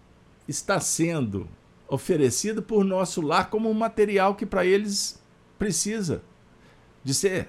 [0.47, 1.49] está sendo
[1.89, 5.23] oferecido por nosso lar como um material que para eles
[5.59, 6.23] precisa
[7.03, 7.49] de ser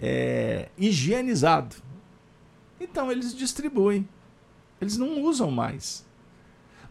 [0.00, 1.76] é, higienizado.
[2.80, 4.08] Então eles distribuem,
[4.80, 6.06] eles não usam mais.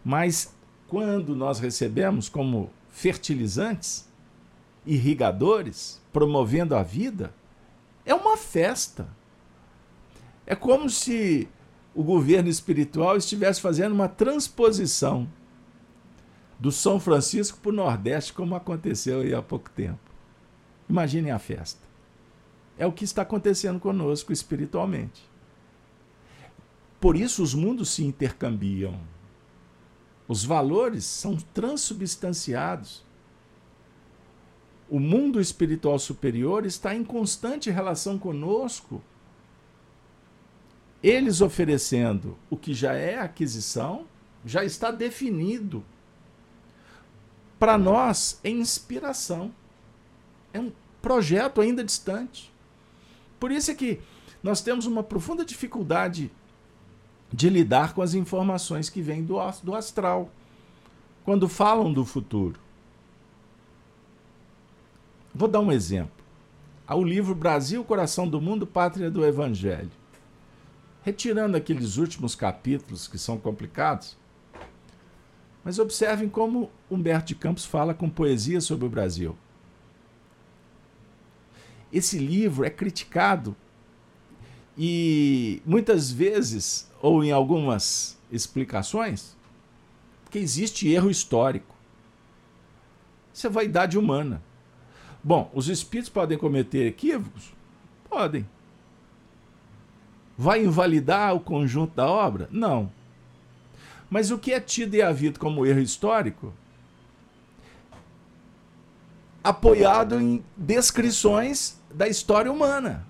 [0.03, 0.53] Mas
[0.87, 4.07] quando nós recebemos como fertilizantes,
[4.85, 7.33] irrigadores, promovendo a vida,
[8.05, 9.07] é uma festa.
[10.45, 11.47] É como se
[11.93, 15.27] o governo espiritual estivesse fazendo uma transposição
[16.59, 19.99] do São Francisco para o Nordeste, como aconteceu aí há pouco tempo.
[20.89, 21.81] Imaginem a festa.
[22.77, 25.23] É o que está acontecendo conosco espiritualmente.
[26.99, 28.99] Por isso os mundos se intercambiam.
[30.27, 33.04] Os valores são transubstanciados.
[34.89, 39.01] O mundo espiritual superior está em constante relação conosco.
[41.01, 44.05] Eles oferecendo o que já é aquisição,
[44.45, 45.83] já está definido.
[47.57, 49.51] Para nós é inspiração.
[50.53, 50.71] É um
[51.01, 52.51] projeto ainda distante.
[53.39, 53.99] Por isso é que
[54.41, 56.31] nós temos uma profunda dificuldade
[57.31, 60.29] de lidar com as informações que vêm do, astral,
[61.23, 62.59] quando falam do futuro.
[65.35, 66.23] Vou dar um exemplo.
[66.89, 69.91] O livro Brasil, Coração do Mundo, Pátria do Evangelho.
[71.03, 74.15] Retirando aqueles últimos capítulos que são complicados,
[75.61, 79.35] mas observem como Humberto de Campos fala com poesia sobre o Brasil.
[81.91, 83.53] Esse livro é criticado
[84.77, 89.35] e muitas vezes, ou em algumas explicações,
[90.31, 91.75] que existe erro histórico.
[93.33, 94.41] Isso é vaidade humana.
[95.27, 97.51] Bom, os espíritos podem cometer equívocos?
[98.07, 98.47] Podem.
[100.37, 102.47] Vai invalidar o conjunto da obra?
[102.51, 102.91] Não.
[104.07, 106.53] Mas o que é tido e havido como erro histórico?
[109.43, 113.03] Apoiado em descrições da história humana.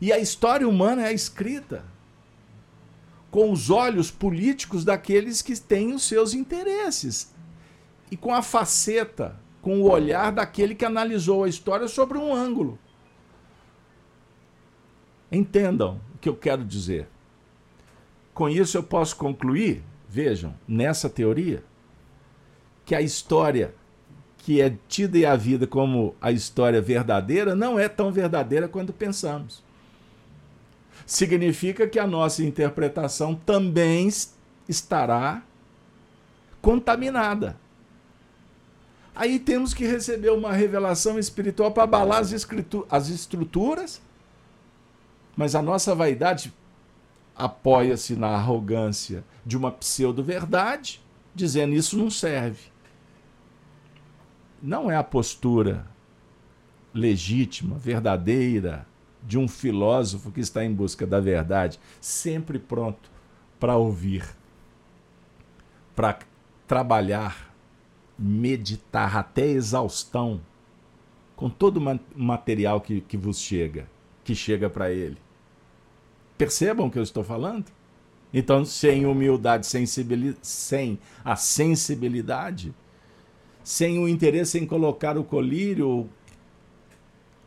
[0.00, 1.84] E a história humana é escrita
[3.30, 7.32] com os olhos políticos daqueles que têm os seus interesses
[8.10, 12.78] e com a faceta, com o olhar daquele que analisou a história sobre um ângulo.
[15.32, 17.08] Entendam o que eu quero dizer.
[18.34, 21.64] Com isso eu posso concluir, vejam, nessa teoria,
[22.84, 23.74] que a história
[24.36, 28.92] que é tida e a vida como a história verdadeira não é tão verdadeira quanto
[28.92, 29.64] pensamos
[31.06, 34.10] significa que a nossa interpretação também
[34.68, 35.42] estará
[36.60, 37.63] contaminada.
[39.14, 42.32] Aí temos que receber uma revelação espiritual para abalar as,
[42.90, 44.02] as estruturas,
[45.36, 46.52] mas a nossa vaidade
[47.36, 51.00] apoia-se na arrogância de uma pseudo-verdade,
[51.34, 52.72] dizendo isso não serve.
[54.62, 55.86] Não é a postura
[56.92, 58.86] legítima, verdadeira,
[59.22, 63.10] de um filósofo que está em busca da verdade, sempre pronto
[63.58, 64.24] para ouvir,
[65.96, 66.18] para
[66.66, 67.53] trabalhar,
[68.18, 70.40] meditar até exaustão
[71.34, 73.88] com todo o material que, que vos chega,
[74.22, 75.18] que chega para ele.
[76.38, 77.66] Percebam o que eu estou falando?
[78.32, 82.74] Então, sem humildade, sem a sensibilidade,
[83.62, 86.08] sem o interesse em colocar o colírio,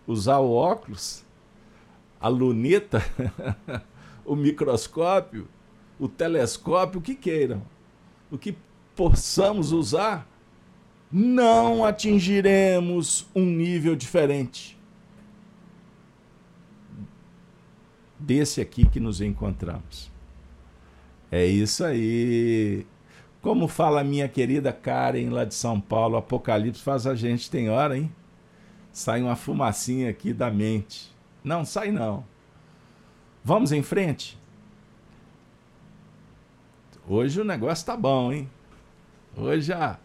[0.05, 1.25] usar o óculos,
[2.19, 3.03] a luneta,
[4.25, 5.47] o microscópio,
[5.99, 7.61] o telescópio, o que queiram,
[8.31, 8.55] o que
[8.95, 10.27] possamos usar,
[11.11, 14.77] não atingiremos um nível diferente
[18.19, 20.11] desse aqui que nos encontramos.
[21.31, 22.85] É isso aí.
[23.41, 27.97] Como fala minha querida Karen lá de São Paulo, Apocalipse faz a gente tem hora,
[27.97, 28.11] hein?
[28.91, 31.15] Sai uma fumacinha aqui da mente.
[31.43, 32.25] Não, sai não.
[33.43, 34.37] Vamos em frente?
[37.07, 38.49] Hoje o negócio tá bom, hein?
[39.35, 39.97] Hoje a,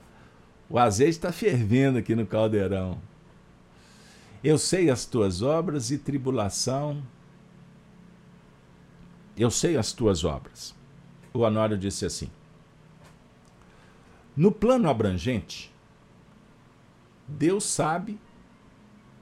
[0.73, 2.99] o azeite está fervendo aqui no caldeirão.
[4.43, 7.03] Eu sei as tuas obras e tribulação.
[9.37, 10.75] Eu sei as tuas obras.
[11.35, 12.31] O Honório disse assim:
[14.35, 15.71] No plano abrangente,
[17.29, 18.19] Deus sabe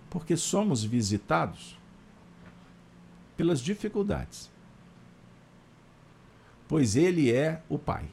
[0.09, 1.77] porque somos visitados
[3.37, 4.49] pelas dificuldades.
[6.69, 8.09] Pois ele é o Pai.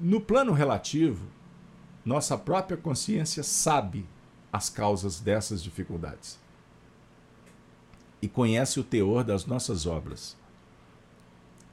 [0.00, 1.26] No plano relativo,
[2.04, 4.06] nossa própria consciência sabe
[4.52, 6.38] as causas dessas dificuldades
[8.22, 10.36] e conhece o teor das nossas obras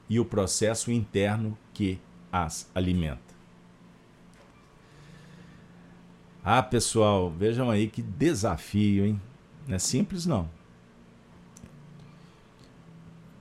[0.09, 1.99] e o processo interno que
[2.31, 3.35] as alimenta.
[6.43, 9.21] Ah, pessoal, vejam aí que desafio, hein?
[9.67, 10.49] Não é simples, não.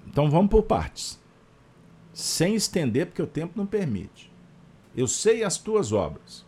[0.07, 1.18] Então vamos por partes.
[2.12, 4.34] Sem estender, porque o tempo não permite.
[4.97, 6.45] Eu sei as tuas obras.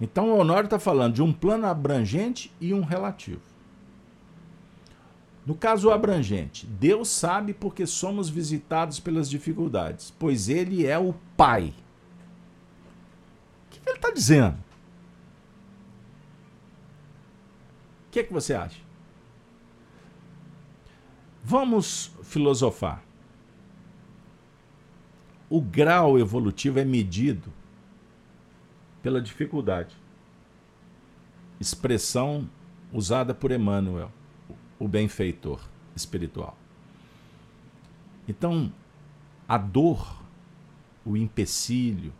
[0.00, 3.42] Então o Honório está falando de um plano abrangente e um relativo.
[5.46, 11.74] No caso abrangente, Deus sabe porque somos visitados pelas dificuldades, pois Ele é o Pai.
[13.66, 14.56] O que ele está dizendo?
[18.06, 18.80] O que, é que você acha?
[21.42, 23.02] Vamos filosofar.
[25.50, 27.52] O grau evolutivo é medido
[29.02, 29.96] pela dificuldade.
[31.58, 32.48] Expressão
[32.92, 34.12] usada por Emmanuel
[34.78, 35.60] o benfeitor
[35.94, 36.56] espiritual.
[38.28, 38.72] Então,
[39.48, 40.22] a dor,
[41.04, 42.12] o empecilho,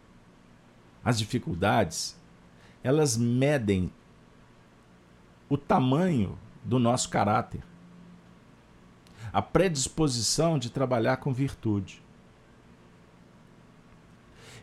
[1.04, 2.20] as dificuldades,
[2.82, 3.92] elas medem
[5.48, 7.62] o tamanho do nosso caráter,
[9.32, 12.02] a predisposição de trabalhar com virtude.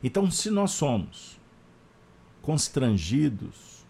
[0.03, 1.39] Então, se nós somos
[2.41, 3.85] constrangidos,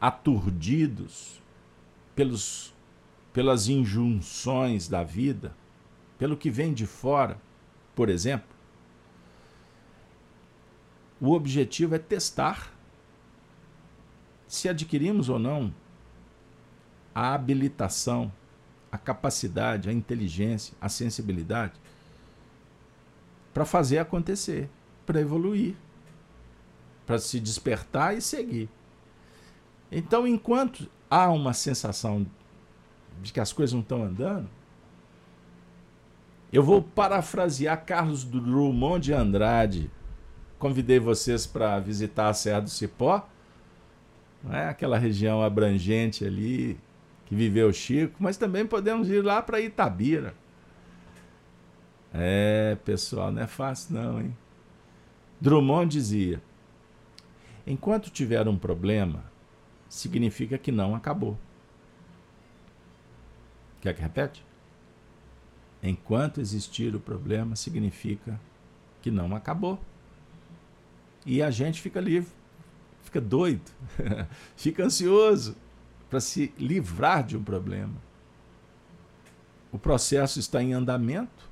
[0.00, 1.40] aturdidos,
[2.14, 2.74] pelos,
[3.32, 5.54] pelas injunções da vida,
[6.18, 7.40] pelo que vem de fora,
[7.94, 8.48] por exemplo,
[11.20, 12.72] o objetivo é testar
[14.46, 15.72] se adquirimos ou não
[17.14, 18.32] a habilitação,
[18.90, 21.74] a capacidade, a inteligência, a sensibilidade
[23.52, 24.68] para fazer acontecer,
[25.04, 25.74] para evoluir,
[27.06, 28.68] para se despertar e seguir.
[29.90, 32.26] Então, enquanto há uma sensação
[33.20, 34.48] de que as coisas não estão andando,
[36.52, 39.90] eu vou parafrasear Carlos Drummond de Andrade.
[40.58, 43.26] Convidei vocês para visitar a Serra do Cipó,
[44.42, 44.68] não é?
[44.68, 46.78] aquela região abrangente ali
[47.26, 50.34] que viveu Chico, mas também podemos ir lá para Itabira.
[52.12, 54.36] É, pessoal, não é fácil não, hein?
[55.40, 56.42] Drummond dizia:
[57.66, 59.24] enquanto tiver um problema,
[59.88, 61.38] significa que não acabou.
[63.80, 64.44] Quer que repete?
[65.82, 68.38] Enquanto existir o problema, significa
[69.00, 69.80] que não acabou.
[71.24, 72.30] E a gente fica livre,
[73.02, 73.70] fica doido,
[74.56, 75.56] fica ansioso
[76.10, 77.94] para se livrar de um problema.
[79.72, 81.49] O processo está em andamento.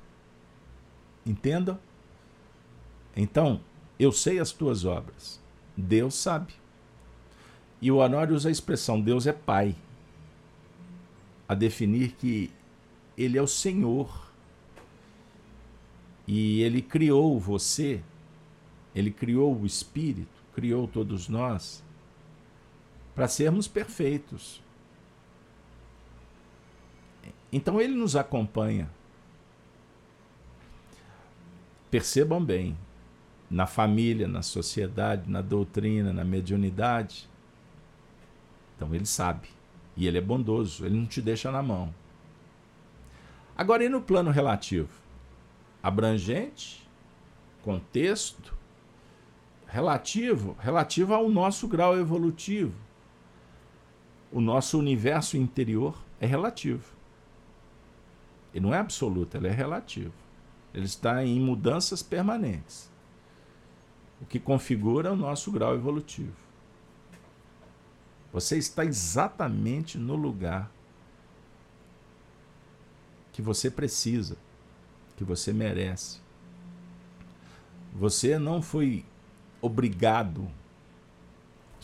[1.25, 1.79] Entendam?
[3.15, 3.61] Então,
[3.99, 5.39] eu sei as tuas obras.
[5.75, 6.53] Deus sabe.
[7.81, 9.75] E o Honório usa a expressão Deus é Pai,
[11.47, 12.51] a definir que
[13.17, 14.29] Ele é o Senhor.
[16.27, 18.01] E Ele criou você,
[18.93, 21.83] Ele criou o Espírito, criou todos nós,
[23.15, 24.61] para sermos perfeitos.
[27.51, 28.89] Então Ele nos acompanha.
[31.89, 32.77] Percebam bem,
[33.49, 37.27] na família, na sociedade, na doutrina, na mediunidade,
[38.75, 39.49] então ele sabe.
[39.97, 41.93] E ele é bondoso, ele não te deixa na mão.
[43.57, 44.89] Agora, e no plano relativo?
[45.83, 46.87] Abrangente,
[47.61, 48.53] contexto,
[49.67, 52.73] relativo, relativo ao nosso grau evolutivo.
[54.31, 56.93] O nosso universo interior é relativo.
[58.53, 60.13] Ele não é absoluto, ele é relativo.
[60.73, 62.89] Ele está em mudanças permanentes.
[64.21, 66.35] O que configura o nosso grau evolutivo.
[68.31, 70.69] Você está exatamente no lugar
[73.31, 74.37] que você precisa,
[75.15, 76.19] que você merece.
[77.93, 79.05] Você não foi
[79.61, 80.47] obrigado,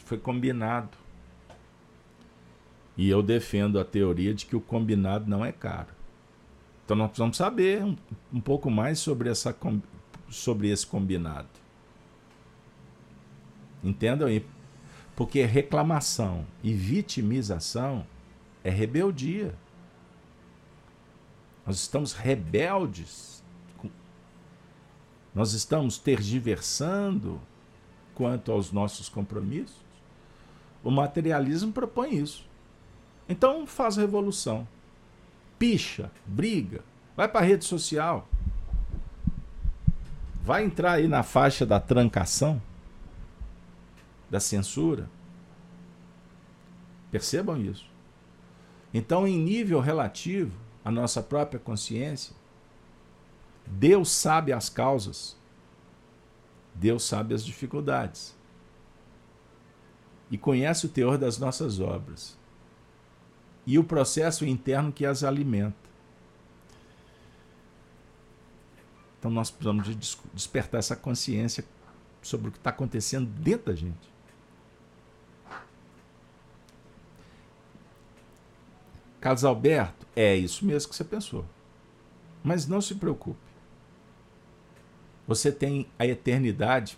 [0.06, 0.98] foi combinado.
[2.96, 5.95] E eu defendo a teoria de que o combinado não é caro.
[6.86, 7.98] Então nós precisamos saber um,
[8.32, 9.56] um pouco mais sobre, essa,
[10.30, 11.50] sobre esse combinado.
[13.84, 14.30] Entendam?
[14.30, 14.46] E
[15.16, 18.06] porque reclamação e vitimização
[18.64, 19.56] é rebeldia.
[21.66, 23.44] Nós estamos rebeldes.
[25.34, 27.42] Nós estamos tergiversando
[28.14, 29.84] quanto aos nossos compromissos.
[30.84, 32.48] O materialismo propõe isso.
[33.28, 34.68] Então faz revolução.
[35.58, 36.84] Picha, briga,
[37.16, 38.28] vai para a rede social.
[40.44, 42.62] Vai entrar aí na faixa da trancação
[44.30, 45.10] da censura.
[47.10, 47.90] Percebam isso.
[48.94, 52.36] Então, em nível relativo à nossa própria consciência,
[53.66, 55.36] Deus sabe as causas,
[56.74, 58.36] Deus sabe as dificuldades
[60.30, 62.38] e conhece o teor das nossas obras
[63.66, 65.76] e o processo interno que as alimenta.
[69.20, 69.96] Então nós precisamos de
[70.34, 71.66] despertar essa consciência
[72.22, 74.16] sobre o que está acontecendo dentro da gente.
[79.20, 81.44] Carlos Alberto, é isso mesmo que você pensou.
[82.44, 83.40] Mas não se preocupe.
[85.28, 86.96] Você tem a eternidade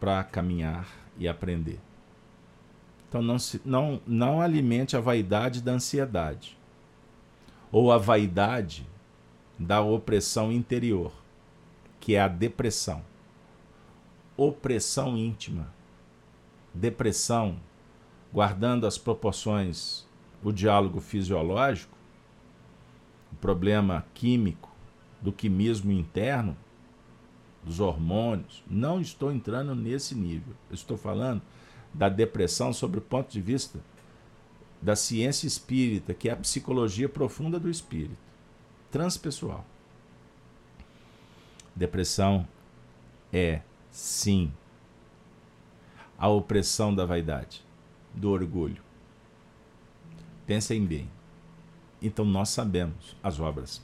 [0.00, 0.88] para caminhar
[1.18, 1.78] e aprender.
[3.14, 6.58] Então não, se, não, não alimente a vaidade da ansiedade
[7.70, 8.84] ou a vaidade
[9.56, 11.12] da opressão interior,
[12.00, 13.04] que é a depressão.
[14.36, 15.72] Opressão íntima.
[16.74, 17.60] Depressão,
[18.32, 20.04] guardando as proporções,
[20.42, 21.96] o diálogo fisiológico,
[23.32, 24.74] o problema químico,
[25.22, 26.56] do quimismo interno,
[27.62, 28.64] dos hormônios.
[28.68, 30.52] Não estou entrando nesse nível.
[30.68, 31.40] Eu estou falando
[31.94, 33.78] da depressão sobre o ponto de vista
[34.82, 38.18] da ciência espírita, que é a psicologia profunda do espírito,
[38.90, 39.64] transpessoal.
[41.74, 42.46] Depressão
[43.32, 44.52] é, sim,
[46.18, 47.64] a opressão da vaidade,
[48.12, 48.82] do orgulho.
[50.46, 51.08] Pensem bem.
[52.02, 53.82] Então nós sabemos as obras.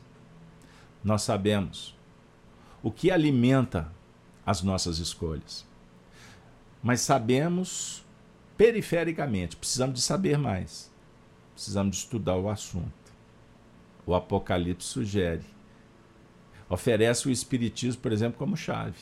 [1.02, 1.96] Nós sabemos
[2.82, 3.90] o que alimenta
[4.44, 5.64] as nossas escolhas.
[6.82, 8.04] Mas sabemos
[8.56, 10.90] perifericamente, precisamos de saber mais.
[11.54, 12.92] Precisamos de estudar o assunto.
[14.06, 15.44] O Apocalipse sugere.
[16.68, 18.98] Oferece o Espiritismo, por exemplo, como chave.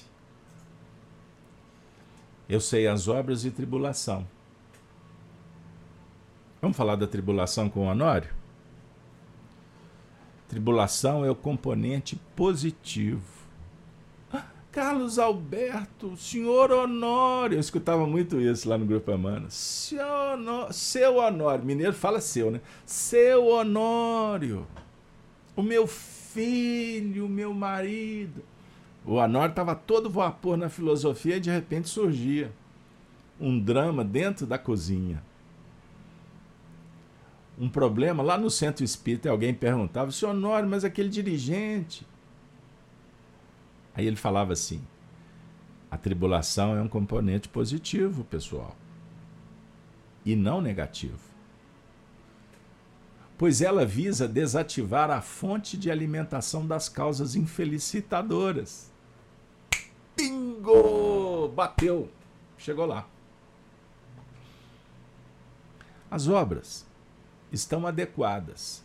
[2.48, 4.26] Eu sei as obras e tribulação.
[6.60, 8.34] Vamos falar da tribulação com o Honório?
[10.48, 13.37] Tribulação é o componente positivo
[14.70, 17.56] Carlos Alberto, senhor Honório.
[17.56, 19.46] Eu escutava muito isso lá no Grupo Amana.
[19.48, 19.98] Seu,
[20.70, 21.64] seu Honório.
[21.64, 22.60] Mineiro fala seu, né?
[22.84, 24.66] Seu Honório.
[25.56, 28.42] O meu filho, o meu marido.
[29.06, 32.52] O Honório estava todo vapor na filosofia e de repente surgia
[33.40, 35.22] um drama dentro da cozinha.
[37.58, 42.06] Um problema lá no centro espírita, alguém perguntava: Senhor Honório, mas aquele dirigente
[43.98, 44.80] Aí ele falava assim:
[45.90, 48.76] a tribulação é um componente positivo, pessoal,
[50.24, 51.18] e não negativo.
[53.36, 58.88] Pois ela visa desativar a fonte de alimentação das causas infelicitadoras.
[60.16, 61.48] Bingo!
[61.48, 62.08] Bateu!
[62.56, 63.04] Chegou lá.
[66.08, 66.86] As obras
[67.50, 68.84] estão adequadas,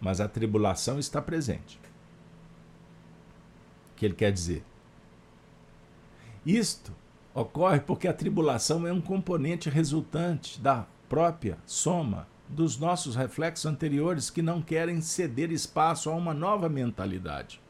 [0.00, 1.79] mas a tribulação está presente
[4.00, 4.64] que ele quer dizer.
[6.44, 6.90] Isto
[7.34, 14.30] ocorre porque a tribulação é um componente resultante da própria soma dos nossos reflexos anteriores
[14.30, 17.60] que não querem ceder espaço a uma nova mentalidade.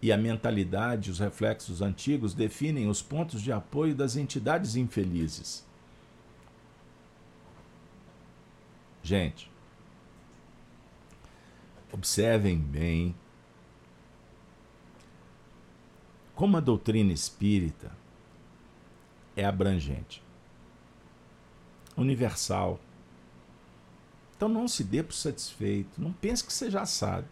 [0.00, 5.62] E a mentalidade, os reflexos antigos definem os pontos de apoio das entidades infelizes.
[9.02, 9.50] Gente,
[11.92, 13.14] observem bem
[16.34, 17.92] como a doutrina espírita
[19.36, 20.22] é abrangente,
[21.96, 22.80] universal.
[24.36, 27.28] Então não se dê por satisfeito, não pense que você já sabe.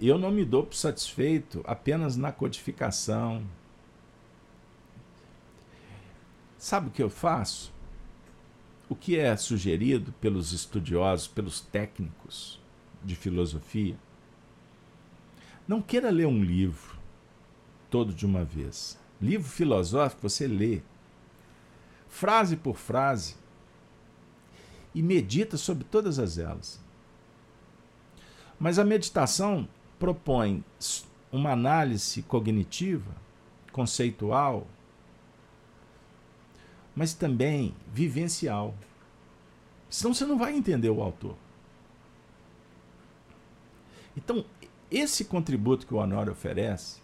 [0.00, 3.44] Eu não me dou por satisfeito apenas na codificação.
[6.56, 7.72] Sabe o que eu faço?
[8.88, 12.60] O que é sugerido pelos estudiosos, pelos técnicos
[13.04, 13.96] de filosofia?
[15.68, 16.98] Não queira ler um livro
[17.90, 18.98] todo de uma vez.
[19.20, 20.80] Livro filosófico você lê
[22.08, 23.36] frase por frase
[24.94, 26.80] e medita sobre todas as elas.
[28.58, 30.64] Mas a meditação propõe
[31.30, 33.14] uma análise cognitiva,
[33.70, 34.66] conceitual,
[36.96, 38.74] mas também vivencial.
[39.90, 41.36] Senão você não vai entender o autor.
[44.16, 44.44] Então,
[44.90, 47.00] esse contributo que o Honório oferece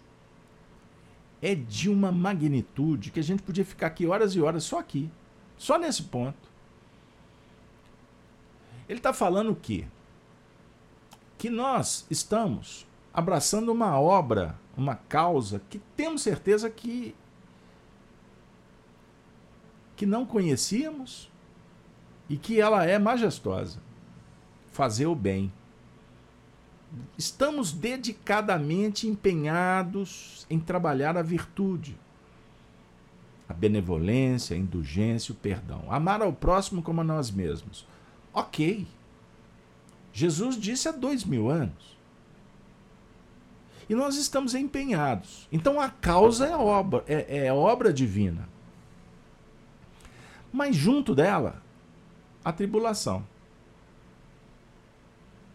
[1.41, 5.11] é de uma magnitude que a gente podia ficar aqui horas e horas só aqui,
[5.57, 6.49] só nesse ponto.
[8.89, 9.85] Ele está falando o quê?
[11.37, 17.15] Que nós estamos abraçando uma obra, uma causa que temos certeza que
[19.95, 21.31] que não conhecíamos
[22.27, 23.79] e que ela é majestosa.
[24.71, 25.53] Fazer o bem
[27.17, 31.97] estamos dedicadamente empenhados em trabalhar a virtude,
[33.47, 35.83] a benevolência, a indulgência, o perdão.
[35.89, 37.85] Amar ao próximo como a nós mesmos.
[38.33, 38.87] Ok.
[40.11, 41.95] Jesus disse há dois mil anos.
[43.87, 45.47] E nós estamos empenhados.
[45.51, 48.49] Então a causa é obra, é, é obra divina.
[50.51, 51.61] Mas junto dela,
[52.43, 53.25] a tribulação.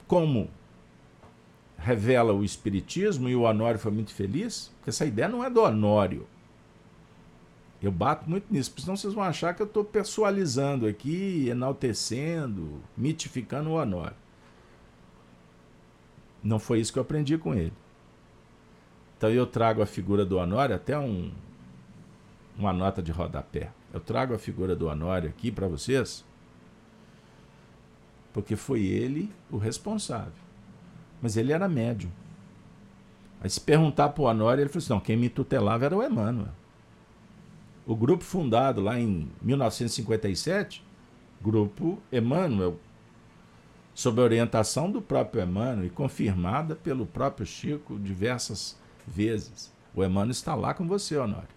[0.07, 0.51] Como
[1.81, 5.63] revela o Espiritismo, e o Honório foi muito feliz, porque essa ideia não é do
[5.63, 6.27] Honório.
[7.83, 12.81] Eu bato muito nisso, porque senão vocês vão achar que eu estou pessoalizando aqui, enaltecendo,
[12.95, 14.17] mitificando o Honório.
[16.43, 17.73] Não foi isso que eu aprendi com ele.
[19.17, 21.33] Então eu trago a figura do Honório, até um,
[22.59, 23.71] uma nota de rodapé.
[23.93, 26.25] Eu trago a figura do Honório aqui para vocês,
[28.33, 30.50] porque foi ele o responsável.
[31.21, 32.11] Mas ele era médium.
[33.41, 36.03] Aí se perguntar para o Honório, ele falou assim: não, quem me tutelava era o
[36.03, 36.61] Emmanuel
[37.91, 40.85] o grupo fundado lá em 1957,
[41.43, 42.79] Grupo Emmanuel,
[43.93, 49.73] sob a orientação do próprio Emmanuel e confirmada pelo próprio Chico diversas vezes.
[49.93, 51.49] O Emmanuel está lá com você, Honório.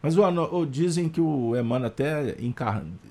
[0.00, 2.36] Mas o Honório, dizem que o Emmanuel até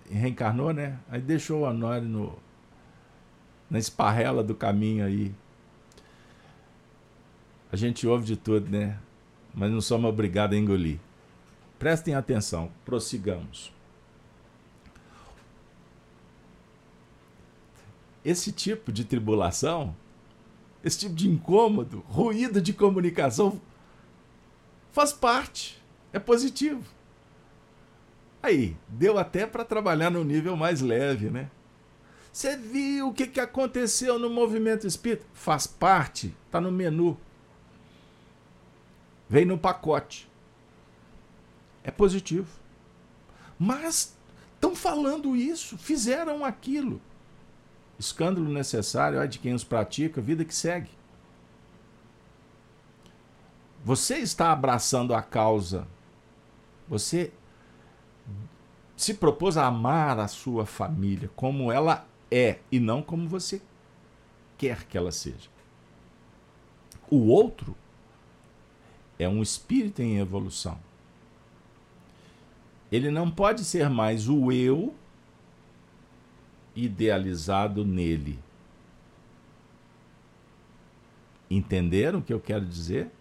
[0.09, 0.97] reencarnou, né?
[1.09, 2.39] Aí deixou o Honório no,
[3.72, 5.34] na esparrela do caminho aí.
[7.72, 8.99] A gente ouve de tudo, né?
[9.53, 10.99] mas não somos obrigados a engolir.
[11.80, 13.74] Prestem atenção, prossigamos.
[18.24, 19.95] Esse tipo de tribulação,
[20.84, 23.59] esse tipo de incômodo, ruído de comunicação,
[24.91, 25.82] faz parte,
[26.13, 26.84] é positivo.
[28.43, 31.49] Aí, deu até para trabalhar no nível mais leve, né?
[32.32, 35.25] Você viu o que, que aconteceu no movimento espírita?
[35.34, 37.17] Faz parte, está no menu.
[39.29, 40.29] Vem no pacote.
[41.84, 42.47] É positivo.
[43.59, 44.15] Mas
[44.55, 47.01] estão falando isso, fizeram aquilo.
[47.99, 50.89] Escândalo necessário, é de quem os pratica, vida que segue.
[53.84, 55.88] Você está abraçando a causa.
[56.88, 57.32] Você
[58.95, 63.61] se propôs a amar a sua família como ela é e não como você
[64.57, 65.49] quer que ela seja.
[67.09, 67.75] O outro
[69.19, 70.79] é um espírito em evolução.
[72.91, 74.95] Ele não pode ser mais o eu
[76.75, 78.39] idealizado nele.
[81.49, 83.11] Entenderam o que eu quero dizer?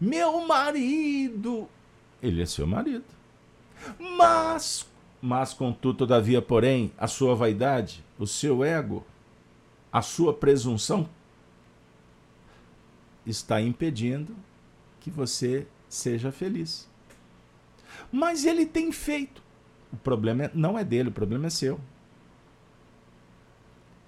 [0.00, 1.68] Meu marido,
[2.22, 3.04] ele é seu marido.
[3.98, 4.86] Mas,
[5.22, 9.04] mas contudo, todavia, porém, a sua vaidade, o seu ego,
[9.92, 11.08] a sua presunção
[13.26, 14.34] está impedindo
[15.00, 16.88] que você seja feliz.
[18.10, 19.42] Mas ele tem feito.
[19.92, 21.80] O problema é, não é dele, o problema é seu.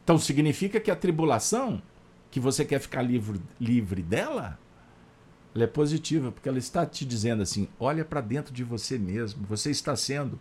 [0.03, 1.83] Então significa que a tribulação,
[2.31, 4.59] que você quer ficar livre, livre dela,
[5.55, 9.45] ela é positiva, porque ela está te dizendo assim: olha para dentro de você mesmo,
[9.47, 10.39] você está sendo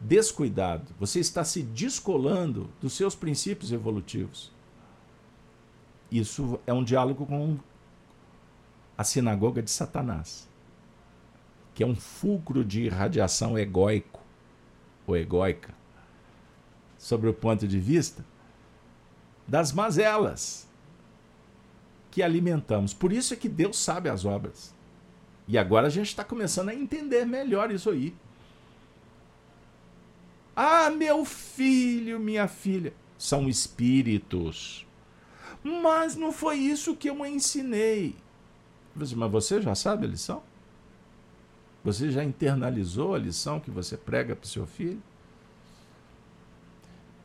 [0.00, 4.50] descuidado, você está se descolando dos seus princípios evolutivos.
[6.10, 7.58] Isso é um diálogo com
[8.96, 10.48] a sinagoga de Satanás,
[11.74, 14.20] que é um fulcro de radiação egóico
[15.06, 15.74] ou egóica,
[16.98, 18.24] sobre o ponto de vista
[19.46, 20.68] das mazelas
[22.10, 22.92] que alimentamos.
[22.92, 24.74] Por isso é que Deus sabe as obras.
[25.46, 28.14] E agora a gente está começando a entender melhor isso aí.
[30.54, 34.86] Ah, meu filho, minha filha, são espíritos.
[35.62, 38.16] Mas não foi isso que eu ensinei.
[38.94, 40.42] Mas você já sabe a lição?
[41.84, 45.02] Você já internalizou a lição que você prega para o seu filho?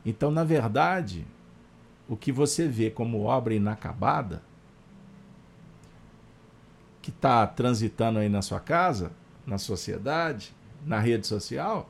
[0.06, 1.26] Então, na verdade,
[2.08, 4.44] o que você vê como obra inacabada,
[7.02, 9.12] que está transitando aí na sua casa,
[9.46, 10.56] na sociedade,
[10.86, 11.90] na rede social,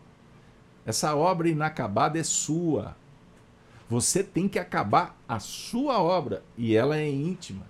[0.85, 2.95] essa obra inacabada é sua.
[3.89, 7.65] Você tem que acabar a sua obra e ela é íntima.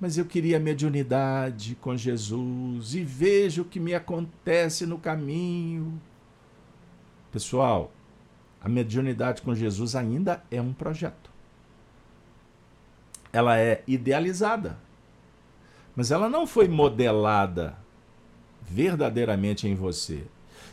[0.00, 6.00] mas eu queria mediunidade com Jesus e vejo o que me acontece no caminho.
[7.32, 7.90] Pessoal,
[8.60, 11.30] a mediunidade com Jesus ainda é um projeto.
[13.32, 14.78] Ela é idealizada,
[15.94, 17.76] mas ela não foi modelada
[18.68, 20.24] verdadeiramente em você.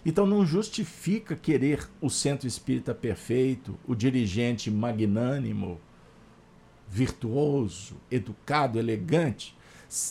[0.05, 5.79] Então não justifica querer o centro espírita perfeito, o dirigente magnânimo,
[6.89, 9.55] virtuoso, educado, elegante,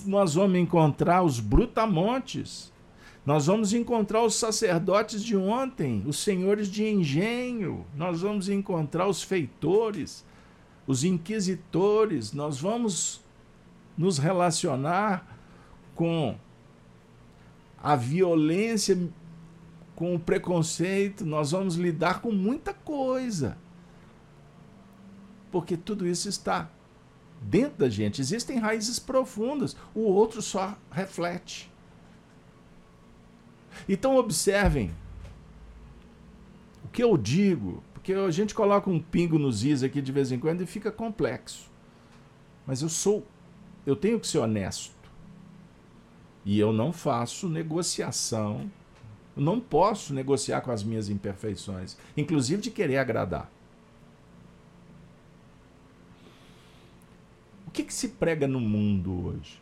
[0.07, 2.73] nós vamos encontrar os brutamontes.
[3.25, 9.23] Nós vamos encontrar os sacerdotes de ontem, os senhores de engenho, nós vamos encontrar os
[9.23, 10.25] feitores,
[10.89, 13.25] os inquisitores, nós vamos
[13.97, 15.39] nos relacionar
[15.95, 16.37] com
[17.83, 18.97] a violência,
[19.97, 23.59] com o preconceito, nós vamos lidar com muita coisa.
[25.51, 26.71] Porque tudo isso está
[27.41, 28.21] dentro da gente.
[28.21, 31.71] Existem raízes profundas, o outro só reflete.
[33.89, 34.93] Então observem
[36.85, 40.31] o que eu digo, porque a gente coloca um pingo nos is aqui de vez
[40.31, 41.71] em quando e fica complexo.
[42.67, 43.27] Mas eu sou,
[43.85, 45.02] eu tenho que ser honesto.
[46.45, 48.71] E eu não faço negociação,
[49.37, 53.51] eu não posso negociar com as minhas imperfeições, inclusive de querer agradar.
[57.67, 59.61] O que, que se prega no mundo hoje?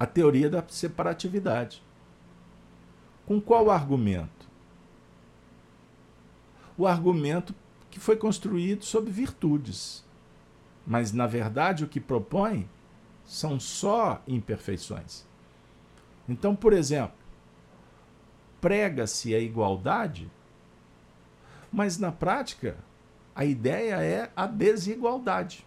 [0.00, 1.82] A teoria da separatividade.
[3.24, 4.48] Com qual argumento?
[6.76, 7.54] O argumento
[7.90, 10.04] que foi construído sobre virtudes.
[10.86, 12.68] Mas, na verdade, o que propõe
[13.26, 15.24] são só imperfeições.
[16.28, 17.16] Então, por exemplo,
[18.60, 20.30] prega-se a igualdade,
[21.70, 22.76] mas na prática
[23.34, 25.66] a ideia é a desigualdade.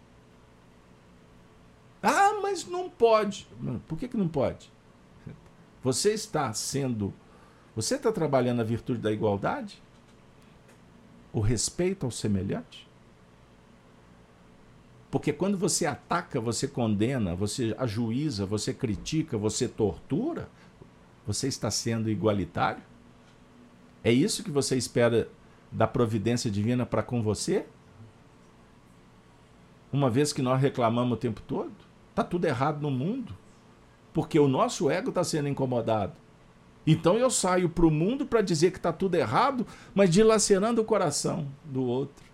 [2.01, 3.47] Ah, mas não pode.
[3.87, 4.71] Por que, que não pode?
[5.83, 7.13] Você está sendo
[7.79, 9.81] você está trabalhando a virtude da igualdade?
[11.31, 12.88] O respeito ao semelhante?
[15.11, 20.47] Porque quando você ataca, você condena, você ajuiza, você critica, você tortura,
[21.25, 22.83] você está sendo igualitário?
[24.03, 25.27] É isso que você espera
[25.71, 27.65] da providência divina para com você?
[29.91, 31.71] Uma vez que nós reclamamos o tempo todo?
[32.11, 33.35] Está tudo errado no mundo.
[34.13, 36.13] Porque o nosso ego está sendo incomodado.
[36.85, 40.85] Então eu saio para o mundo para dizer que está tudo errado, mas dilacerando o
[40.85, 42.28] coração do outro.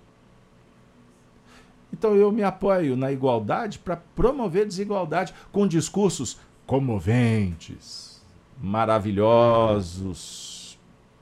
[1.97, 6.37] Então eu me apoio na igualdade para promover desigualdade com discursos
[6.67, 8.21] comoventes,
[8.61, 10.77] maravilhosos,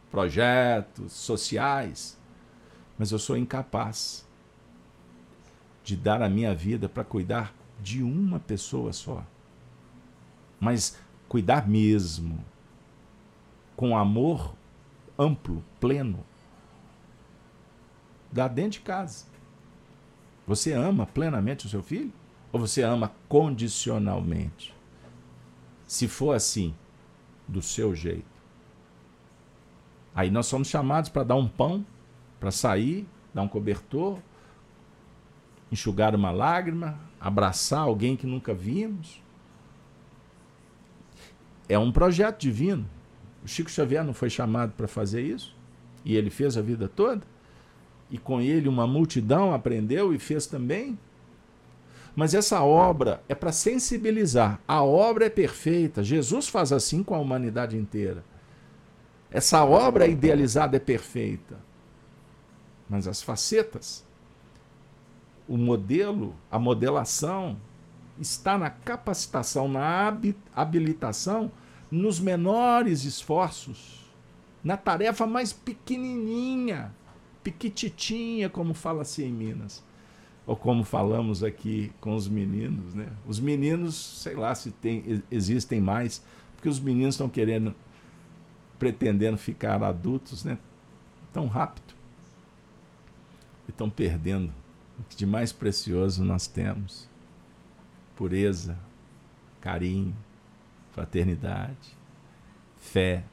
[0.10, 2.18] projetos sociais,
[2.98, 4.28] mas eu sou incapaz
[5.84, 9.24] de dar a minha vida para cuidar de uma pessoa só.
[10.60, 10.98] Mas
[11.30, 12.44] cuidar mesmo,
[13.76, 14.56] com amor
[15.20, 16.26] amplo, pleno,
[18.32, 19.33] da dentro de casa.
[20.46, 22.12] Você ama plenamente o seu filho?
[22.52, 24.74] Ou você ama condicionalmente?
[25.88, 26.76] Se for assim,
[27.48, 28.34] do seu jeito.
[30.14, 31.86] Aí nós somos chamados para dar um pão,
[32.40, 34.20] para sair, dar um cobertor,
[35.72, 39.22] enxugar uma lágrima, abraçar alguém que nunca vimos.
[41.68, 42.88] É um projeto divino.
[43.44, 45.56] O Chico Xavier não foi chamado para fazer isso?
[46.06, 47.26] E ele fez a vida toda?
[48.14, 51.00] E com ele uma multidão aprendeu e fez também?
[52.16, 54.60] Mas essa obra é para sensibilizar.
[54.68, 56.04] A obra é perfeita.
[56.04, 58.24] Jesus faz assim com a humanidade inteira.
[59.32, 61.58] Essa obra idealizada é perfeita.
[62.88, 64.06] Mas as facetas,
[65.48, 67.58] o modelo, a modelação,
[68.20, 70.16] está na capacitação, na
[70.56, 71.52] habilitação
[71.90, 74.06] nos menores esforços,
[74.64, 76.94] na tarefa mais pequenininha,
[77.44, 79.84] piquititinha, como fala-se em Minas,
[80.46, 83.08] ou como falamos aqui com os meninos, né?
[83.28, 86.24] Os meninos, sei lá se tem, existem mais,
[86.56, 87.76] porque os meninos estão querendo,
[88.80, 90.58] pretendendo ficar adultos, né?
[91.32, 91.94] Tão rápido.
[93.68, 94.54] E estão perdendo
[95.00, 97.10] o que de mais precioso nós temos:
[98.16, 98.78] pureza,
[99.62, 100.16] carinho,
[100.92, 101.98] fraternidade,
[102.78, 103.24] fé,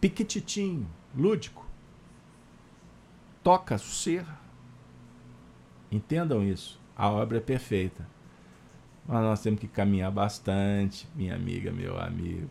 [0.00, 1.65] piquititinho, lúdico.
[3.46, 4.26] Toca ser.
[5.88, 6.80] Entendam isso.
[6.96, 8.04] A obra é perfeita.
[9.06, 12.50] Mas nós temos que caminhar bastante, minha amiga, meu amigo.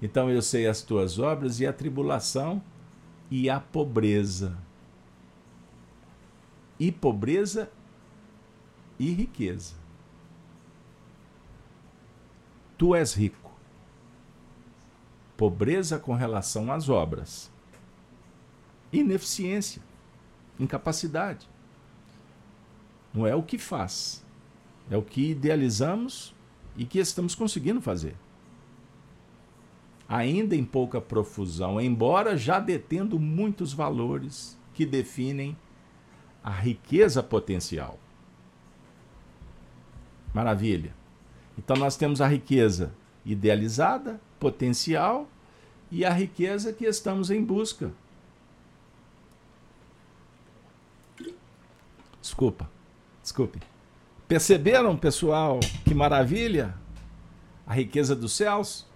[0.00, 2.62] Então eu sei as tuas obras e a tribulação
[3.28, 4.56] e a pobreza.
[6.78, 7.68] E pobreza
[9.00, 9.74] e riqueza.
[12.78, 13.52] tu és rico.
[15.36, 17.51] Pobreza com relação às obras.
[18.92, 19.82] Ineficiência,
[20.58, 21.48] incapacidade.
[23.14, 24.24] Não é o que faz,
[24.90, 26.34] é o que idealizamos
[26.76, 28.16] e que estamos conseguindo fazer.
[30.08, 35.56] Ainda em pouca profusão, embora já detendo muitos valores que definem
[36.42, 37.98] a riqueza potencial.
[40.34, 40.94] Maravilha.
[41.56, 42.92] Então nós temos a riqueza
[43.24, 45.28] idealizada, potencial
[45.90, 47.92] e a riqueza que estamos em busca.
[52.22, 52.70] Desculpa,
[53.20, 53.58] desculpe.
[54.28, 56.74] Perceberam, pessoal, que maravilha?
[57.66, 58.86] A riqueza dos céus?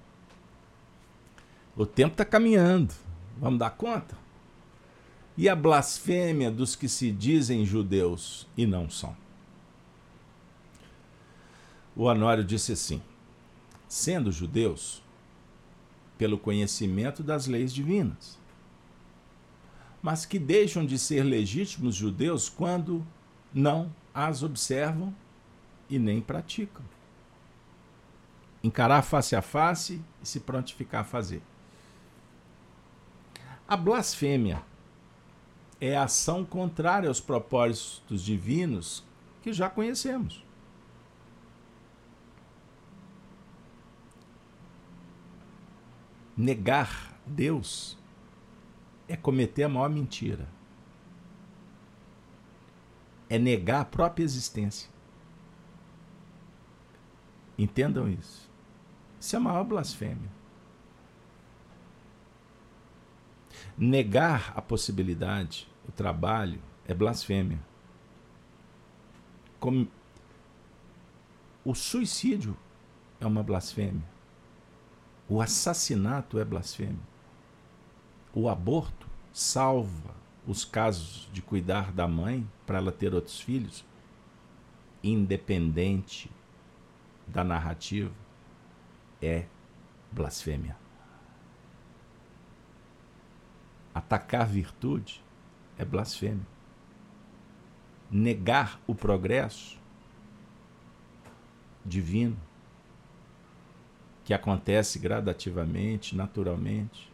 [1.77, 2.95] O tempo está caminhando.
[3.37, 4.17] Vamos dar conta?
[5.37, 9.15] E a blasfêmia dos que se dizem judeus e não são?
[11.95, 13.03] O Honório disse assim:
[13.89, 15.03] sendo judeus,
[16.17, 18.39] pelo conhecimento das leis divinas,
[20.03, 23.07] mas que deixam de ser legítimos judeus quando
[23.57, 25.17] não as observam
[25.89, 26.85] e nem praticam.
[28.63, 31.41] Encarar face a face e se prontificar a fazer.
[33.67, 34.63] A blasfêmia
[35.81, 39.03] é a ação contrária aos propósitos divinos
[39.41, 40.45] que já conhecemos.
[46.37, 47.97] Negar Deus
[49.09, 50.56] é cometer a maior mentira.
[53.29, 54.91] É negar a própria existência.
[57.59, 58.51] Entendam isso.
[59.19, 60.31] Isso é a maior blasfêmia.
[63.77, 67.59] Negar a possibilidade, o trabalho, é blasfêmia.
[69.59, 69.89] Como
[71.65, 72.57] o suicídio
[73.21, 74.05] é uma blasfêmia.
[75.29, 77.03] O assassinato é blasfêmia.
[78.33, 80.15] O aborto salva
[80.47, 83.85] os casos de cuidar da mãe para ela ter outros filhos,
[85.03, 86.31] independente
[87.27, 88.13] da narrativa,
[89.21, 89.47] é
[90.13, 90.77] blasfêmia.
[93.93, 95.23] Atacar a virtude
[95.77, 96.47] é blasfêmia.
[98.11, 99.79] Negar o progresso
[101.85, 102.37] divino,
[104.25, 107.11] que acontece gradativamente, naturalmente,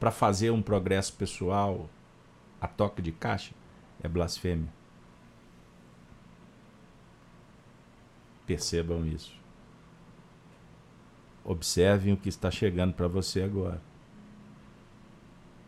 [0.00, 1.88] para fazer um progresso pessoal
[2.60, 3.54] a toque de caixa,
[4.02, 4.72] é blasfêmia.
[8.46, 9.36] Percebam isso.
[11.44, 13.80] Observem o que está chegando para você agora.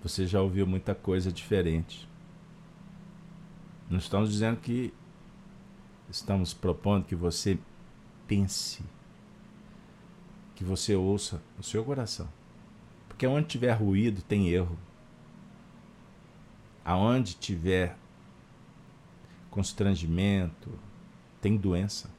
[0.02, 2.08] Você já ouviu muita coisa diferente.
[3.88, 4.94] Não estamos dizendo que
[6.08, 7.58] estamos propondo que você
[8.26, 8.82] pense,
[10.54, 12.28] que você ouça o seu coração.
[13.08, 14.78] Porque onde tiver ruído tem erro.
[16.90, 17.96] Aonde tiver
[19.48, 20.76] constrangimento,
[21.40, 22.10] tem doença.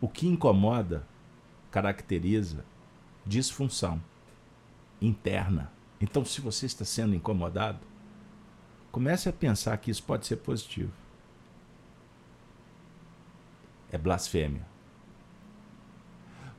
[0.00, 1.06] O que incomoda
[1.70, 2.64] caracteriza
[3.26, 4.02] disfunção
[4.98, 5.70] interna.
[6.00, 7.80] Então, se você está sendo incomodado,
[8.90, 10.94] comece a pensar que isso pode ser positivo.
[13.90, 14.66] É blasfêmia.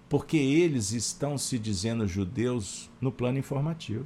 [0.08, 4.06] Porque eles estão se dizendo judeus no plano informativo,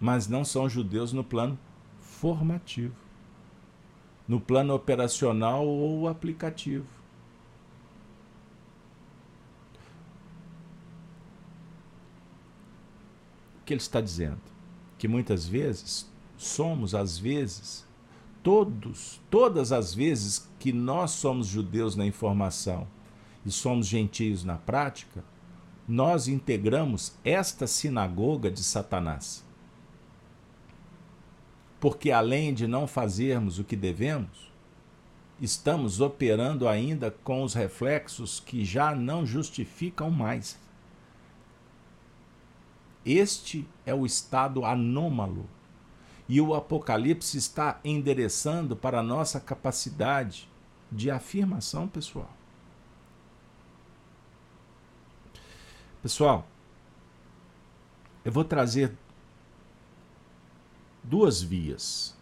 [0.00, 1.58] mas não são judeus no plano
[2.00, 2.94] formativo,
[4.26, 6.96] no plano operacional ou aplicativo.
[13.66, 14.40] que ele está dizendo?
[14.96, 17.84] Que muitas vezes somos, às vezes,
[18.42, 22.86] todos, todas as vezes que nós somos judeus na informação
[23.44, 25.22] e somos gentios na prática,
[25.86, 29.44] nós integramos esta sinagoga de Satanás.
[31.80, 34.50] Porque além de não fazermos o que devemos,
[35.40, 40.58] estamos operando ainda com os reflexos que já não justificam mais.
[43.04, 45.48] Este é o estado anômalo.
[46.28, 50.48] E o Apocalipse está endereçando para a nossa capacidade
[50.90, 52.30] de afirmação pessoal.
[56.02, 56.46] Pessoal,
[58.24, 58.92] eu vou trazer
[61.08, 62.16] duas vias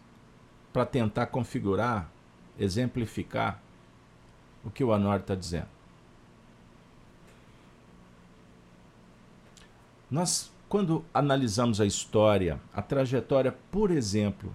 [0.72, 2.10] para tentar configurar,
[2.58, 3.62] exemplificar
[4.64, 5.68] o que o Anor está dizendo.
[10.10, 14.52] Nós quando analisamos a história, a trajetória, por exemplo,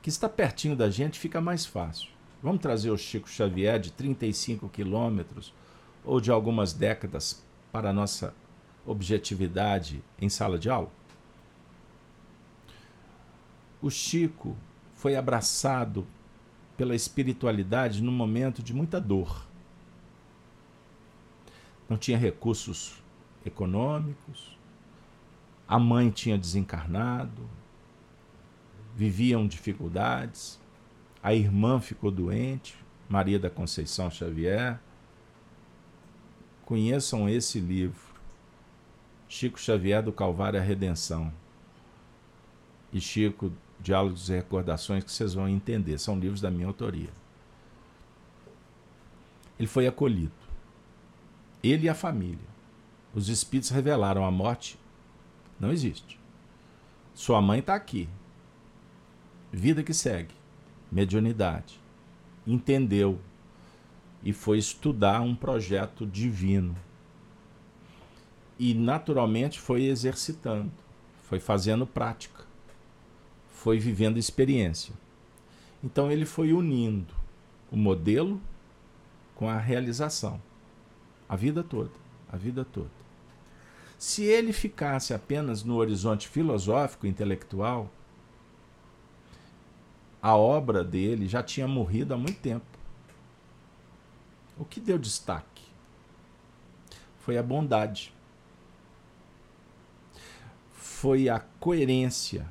[0.00, 2.08] que está pertinho da gente, fica mais fácil.
[2.40, 5.52] Vamos trazer o Chico Xavier de 35 quilômetros
[6.04, 7.42] ou de algumas décadas
[7.72, 8.32] para a nossa
[8.86, 10.90] objetividade em sala de aula?
[13.84, 14.56] O Chico
[14.94, 16.06] foi abraçado
[16.74, 19.46] pela espiritualidade num momento de muita dor.
[21.86, 23.02] Não tinha recursos
[23.44, 24.58] econômicos,
[25.68, 27.46] a mãe tinha desencarnado,
[28.96, 30.58] viviam dificuldades,
[31.22, 34.80] a irmã ficou doente, Maria da Conceição Xavier.
[36.64, 38.14] conheçam esse livro,
[39.28, 41.30] Chico Xavier do Calvário à Redenção
[42.90, 43.52] e Chico
[43.84, 47.10] Diálogos e Recordações, que vocês vão entender, são livros da minha autoria.
[49.58, 50.32] Ele foi acolhido,
[51.62, 52.54] ele e a família.
[53.14, 54.76] Os espíritos revelaram a morte
[55.58, 56.18] não existe.
[57.14, 58.08] Sua mãe está aqui.
[59.52, 60.34] Vida que segue,
[60.90, 61.80] mediunidade.
[62.46, 63.20] Entendeu
[64.22, 66.74] e foi estudar um projeto divino.
[68.58, 70.72] E naturalmente foi exercitando,
[71.22, 72.43] foi fazendo prática,
[73.64, 74.92] foi vivendo experiência.
[75.82, 77.14] Então ele foi unindo
[77.72, 78.38] o modelo
[79.34, 80.38] com a realização,
[81.26, 81.90] a vida toda,
[82.30, 82.90] a vida toda.
[83.98, 87.90] Se ele ficasse apenas no horizonte filosófico, intelectual,
[90.20, 92.66] a obra dele já tinha morrido há muito tempo.
[94.58, 95.64] O que deu destaque
[97.18, 98.12] foi a bondade,
[100.70, 102.46] foi a coerência,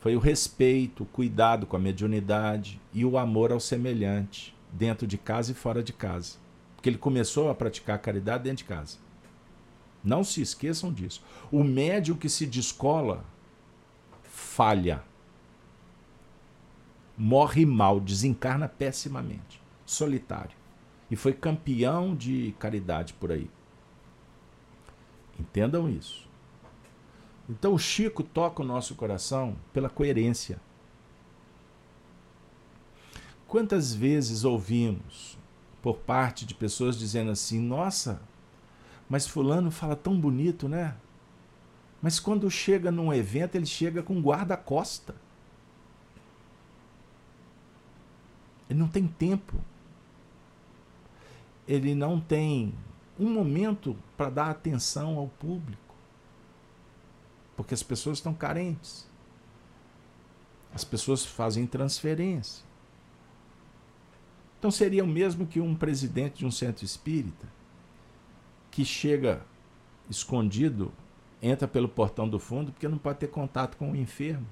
[0.00, 5.18] foi o respeito, o cuidado com a mediunidade e o amor ao semelhante, dentro de
[5.18, 6.38] casa e fora de casa.
[6.74, 8.96] Porque ele começou a praticar a caridade dentro de casa.
[10.02, 11.22] Não se esqueçam disso.
[11.52, 13.22] O médium que se descola
[14.22, 15.04] falha.
[17.18, 20.56] Morre mal, desencarna pessimamente solitário.
[21.10, 23.50] E foi campeão de caridade por aí.
[25.38, 26.29] Entendam isso.
[27.50, 30.60] Então o Chico toca o nosso coração pela coerência.
[33.48, 35.36] Quantas vezes ouvimos
[35.82, 38.22] por parte de pessoas dizendo assim: nossa,
[39.08, 40.96] mas Fulano fala tão bonito, né?
[42.00, 45.14] Mas quando chega num evento, ele chega com guarda-costa.
[48.68, 49.60] Ele não tem tempo
[51.70, 52.74] ele não tem
[53.16, 55.89] um momento para dar atenção ao público.
[57.60, 59.06] Porque as pessoas estão carentes.
[60.72, 62.64] As pessoas fazem transferência.
[64.58, 67.46] Então seria o mesmo que um presidente de um centro espírita
[68.70, 69.44] que chega
[70.08, 70.90] escondido,
[71.42, 74.46] entra pelo portão do fundo porque não pode ter contato com o enfermo.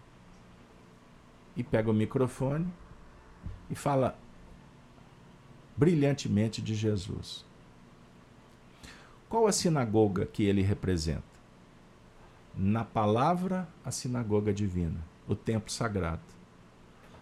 [1.56, 2.70] E pega o microfone
[3.70, 4.18] e fala:
[5.74, 7.42] brilhantemente de Jesus.
[9.30, 11.37] Qual a sinagoga que ele representa?
[12.60, 14.98] Na palavra, a sinagoga divina,
[15.28, 16.20] o templo sagrado.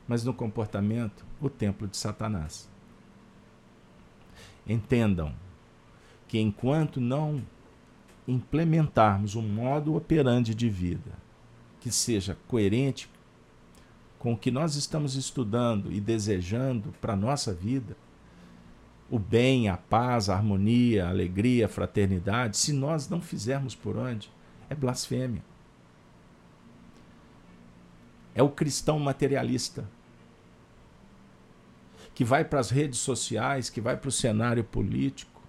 [0.09, 2.67] Mas no comportamento, o templo de Satanás.
[4.67, 5.35] Entendam
[6.27, 7.43] que enquanto não
[8.27, 11.13] implementarmos um modo operante de vida
[11.81, 13.09] que seja coerente
[14.19, 17.95] com o que nós estamos estudando e desejando para a nossa vida,
[19.11, 23.97] o bem, a paz, a harmonia, a alegria, a fraternidade, se nós não fizermos por
[23.97, 24.31] onde,
[24.69, 25.43] é blasfêmia.
[28.35, 29.89] É o cristão materialista
[32.15, 35.43] que vai para as redes sociais, que vai para o cenário político,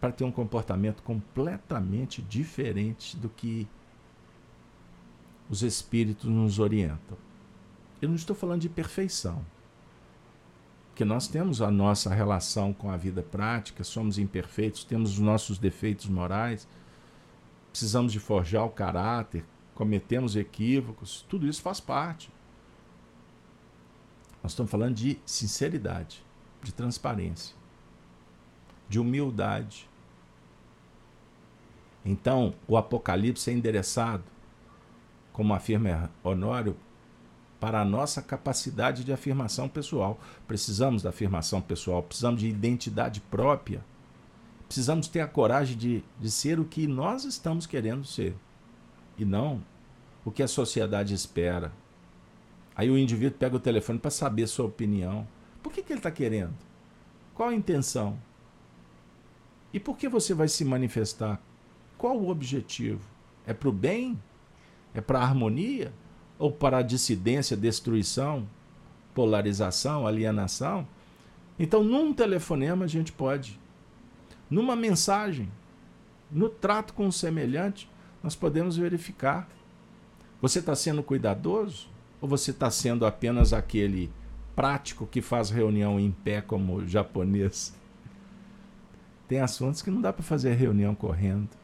[0.00, 3.68] para ter um comportamento completamente diferente do que
[5.48, 7.18] os espíritos nos orientam.
[8.00, 9.44] Eu não estou falando de perfeição.
[11.00, 15.56] Porque nós temos a nossa relação com a vida prática, somos imperfeitos, temos os nossos
[15.56, 16.68] defeitos morais,
[17.70, 19.42] precisamos de forjar o caráter,
[19.74, 22.30] cometemos equívocos, tudo isso faz parte.
[24.42, 26.22] Nós estamos falando de sinceridade,
[26.62, 27.56] de transparência,
[28.86, 29.88] de humildade.
[32.04, 34.24] Então, o Apocalipse é endereçado,
[35.32, 36.76] como afirma Honório,
[37.60, 40.18] para a nossa capacidade de afirmação pessoal.
[40.48, 43.84] Precisamos da afirmação pessoal, precisamos de identidade própria,
[44.66, 48.34] precisamos ter a coragem de, de ser o que nós estamos querendo ser
[49.18, 49.62] e não
[50.24, 51.70] o que a sociedade espera.
[52.74, 55.28] Aí o indivíduo pega o telefone para saber sua opinião.
[55.62, 56.54] Por que, que ele está querendo?
[57.34, 58.18] Qual a intenção?
[59.72, 61.40] E por que você vai se manifestar?
[61.98, 63.02] Qual o objetivo?
[63.46, 64.18] É para o bem?
[64.94, 65.92] É para a harmonia?
[66.40, 68.48] Ou para a dissidência, destruição,
[69.14, 70.88] polarização, alienação.
[71.58, 73.60] Então, num telefonema a gente pode,
[74.48, 75.52] numa mensagem,
[76.32, 77.86] no trato com o semelhante,
[78.22, 79.46] nós podemos verificar.
[80.40, 81.88] Você está sendo cuidadoso
[82.22, 84.10] ou você está sendo apenas aquele
[84.56, 87.76] prático que faz reunião em pé como japonês?
[89.28, 91.59] Tem assuntos que não dá para fazer reunião correndo.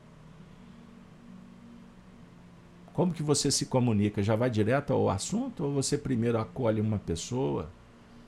[2.97, 4.23] Como que você se comunica?
[4.23, 7.71] Já vai direto ao assunto ou você primeiro acolhe uma pessoa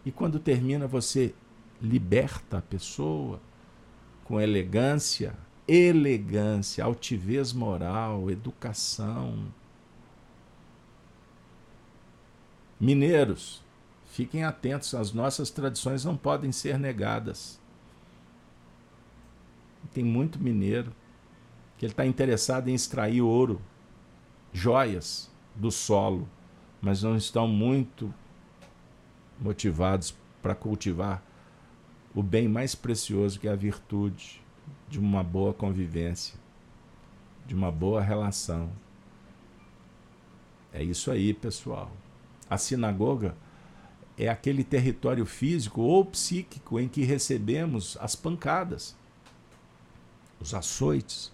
[0.05, 1.35] e quando termina você
[1.81, 3.40] liberta a pessoa
[4.24, 5.35] com elegância,
[5.66, 9.47] elegância, altivez moral, educação.
[12.78, 13.65] Mineiros,
[14.05, 17.59] fiquem atentos, as nossas tradições não podem ser negadas.
[19.95, 20.93] Tem muito mineiro
[21.78, 23.62] que ele está interessado em extrair ouro,
[24.53, 26.29] joias do solo,
[26.81, 28.12] mas não estão muito
[29.41, 31.23] motivados para cultivar
[32.15, 34.43] o bem mais precioso que é a virtude
[34.89, 36.39] de uma boa convivência,
[37.47, 38.70] de uma boa relação.
[40.73, 41.91] É isso aí, pessoal.
[42.49, 43.37] A sinagoga
[44.16, 48.97] é aquele território físico ou psíquico em que recebemos as pancadas,
[50.41, 51.33] os açoites,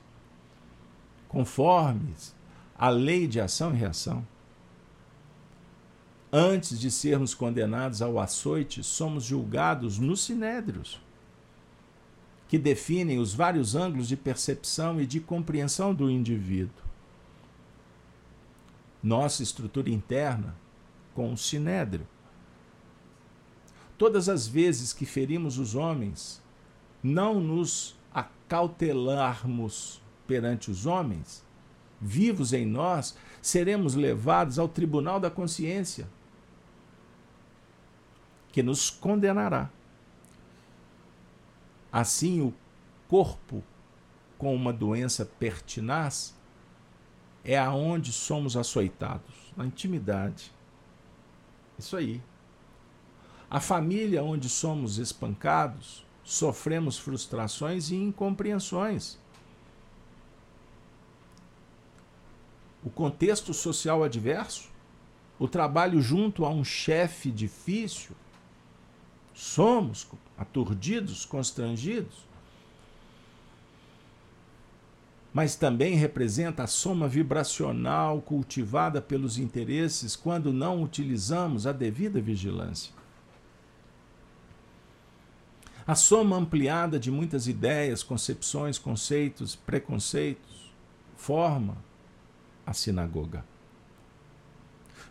[1.28, 2.33] conformes
[2.76, 4.26] a lei de ação e reação.
[6.32, 11.00] Antes de sermos condenados ao açoite, somos julgados nos sinédrios,
[12.48, 16.82] que definem os vários ângulos de percepção e de compreensão do indivíduo.
[19.00, 20.56] Nossa estrutura interna
[21.14, 22.06] com o sinédrio.
[23.96, 26.42] Todas as vezes que ferimos os homens,
[27.00, 31.44] não nos acautelarmos perante os homens,
[32.00, 36.08] vivos em nós, seremos levados ao tribunal da consciência
[38.52, 39.68] que nos condenará.
[41.92, 42.54] Assim, o
[43.08, 43.62] corpo
[44.38, 46.34] com uma doença pertinaz
[47.44, 50.52] é aonde somos açoitados, na intimidade.
[51.78, 52.22] Isso aí.
[53.50, 59.18] A família onde somos espancados, sofremos frustrações e incompreensões.
[62.84, 64.68] O contexto social adverso,
[65.38, 68.14] o trabalho junto a um chefe difícil,
[69.32, 70.06] somos
[70.36, 72.26] aturdidos, constrangidos,
[75.32, 82.92] mas também representa a soma vibracional cultivada pelos interesses quando não utilizamos a devida vigilância.
[85.86, 90.72] A soma ampliada de muitas ideias, concepções, conceitos, preconceitos
[91.16, 91.76] forma
[92.66, 93.44] a sinagoga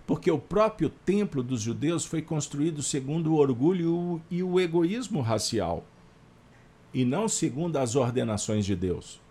[0.05, 5.85] porque o próprio templo dos judeus foi construído segundo o orgulho e o egoísmo racial,
[6.93, 9.21] e não segundo as ordenações de Deus.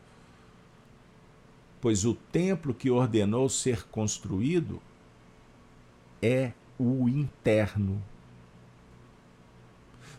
[1.80, 4.80] Pois o templo que ordenou ser construído
[6.22, 8.02] é o interno.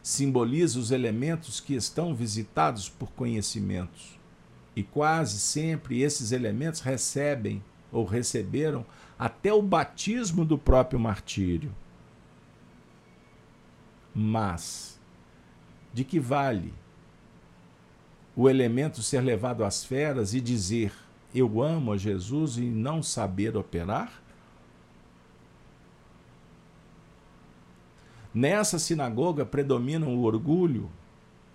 [0.01, 4.19] Simboliza os elementos que estão visitados por conhecimentos.
[4.75, 7.63] E quase sempre esses elementos recebem
[7.93, 8.85] ou receberam
[9.17, 11.73] até o batismo do próprio martírio.
[14.13, 14.99] Mas,
[15.93, 16.73] de que vale
[18.35, 20.91] o elemento ser levado às feras e dizer
[21.33, 24.21] eu amo a Jesus e não saber operar?
[28.33, 30.89] Nessa sinagoga predominam o orgulho,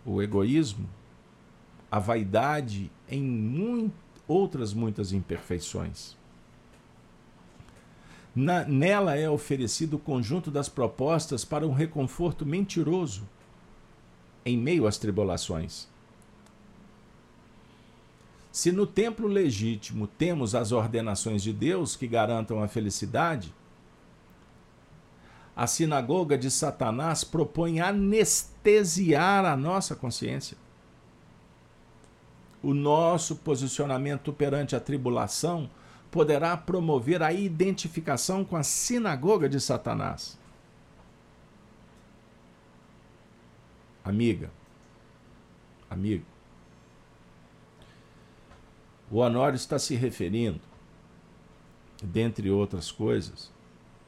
[0.07, 0.89] o egoísmo,
[1.91, 3.95] a vaidade em muito,
[4.29, 6.18] outras muitas imperfeições.
[8.41, 13.29] Na, nela é oferecido o conjunto das propostas para um reconforto mentiroso
[14.47, 15.89] em meio às tribulações.
[18.53, 23.53] Se no templo legítimo temos as ordenações de Deus que garantam a felicidade,
[25.57, 30.57] a sinagoga de Satanás propõe anestesiar a nossa consciência.
[32.63, 35.69] O nosso posicionamento perante a tribulação
[36.11, 40.39] poderá promover a identificação com a sinagoga de Satanás.
[44.05, 44.51] Amiga,
[45.91, 46.25] amigo,
[49.11, 50.61] o Honório está se referindo,
[52.03, 53.53] dentre outras coisas,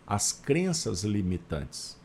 [0.07, 1.99] às crenças limitantes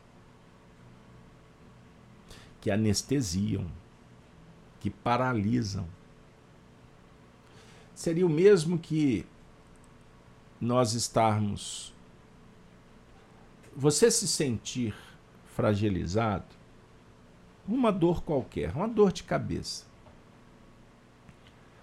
[2.60, 3.66] que anestesiam,
[4.80, 5.88] que paralisam.
[7.94, 9.26] Seria o mesmo que
[10.60, 11.94] nós estarmos.
[13.76, 14.96] Você se sentir
[15.48, 16.56] fragilizado,
[17.68, 19.86] uma dor qualquer, uma dor de cabeça.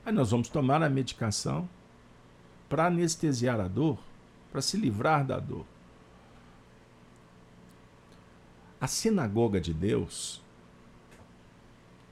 [0.05, 1.69] Aí nós vamos tomar a medicação
[2.69, 3.99] para anestesiar a dor,
[4.51, 5.67] para se livrar da dor.
[8.81, 10.43] A sinagoga de Deus,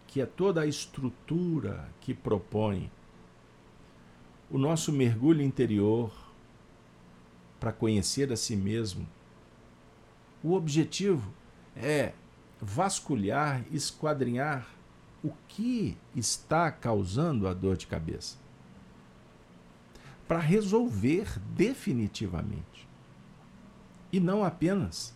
[0.07, 2.91] que é toda a estrutura que propõe
[4.51, 6.13] o nosso mergulho interior,
[7.61, 9.07] para conhecer a si mesmo.
[10.43, 11.31] O objetivo
[11.77, 12.15] é
[12.61, 14.67] vasculhar, esquadrinhar
[15.23, 18.39] o que está causando a dor de cabeça.
[20.27, 22.89] Para resolver definitivamente.
[24.11, 25.15] E não apenas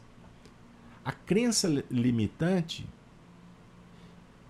[1.04, 2.86] a crença limitante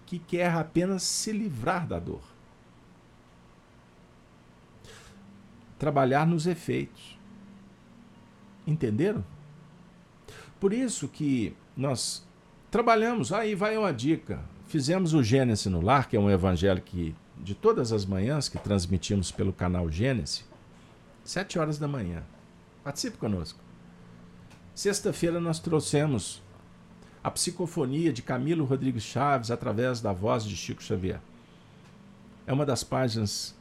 [0.06, 2.22] que quer apenas se livrar da dor.
[5.78, 7.13] Trabalhar nos efeitos.
[8.66, 9.24] Entenderam?
[10.58, 12.26] Por isso que nós
[12.70, 14.42] trabalhamos, aí vai uma dica.
[14.66, 18.58] Fizemos o Gênesis no Lar, que é um evangelho que, de todas as manhãs que
[18.58, 20.44] transmitimos pelo canal Gênesis,
[21.22, 22.22] sete horas da manhã.
[22.82, 23.58] Participe conosco.
[24.74, 26.42] Sexta-feira nós trouxemos
[27.22, 31.20] a psicofonia de Camilo Rodrigues Chaves através da voz de Chico Xavier.
[32.46, 33.54] É uma das páginas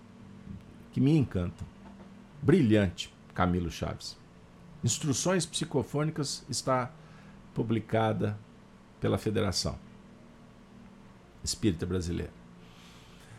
[0.92, 1.66] que me encantam.
[2.42, 4.18] Brilhante, Camilo Chaves.
[4.84, 6.92] Instruções Psicofônicas está
[7.54, 8.38] publicada
[9.00, 9.78] pela Federação
[11.44, 12.34] Espírita Brasileira.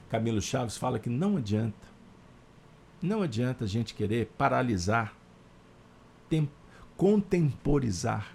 [0.08, 1.86] Camilo Chaves fala que não adianta,
[3.02, 5.14] não adianta a gente querer paralisar,
[6.96, 8.32] contemporizar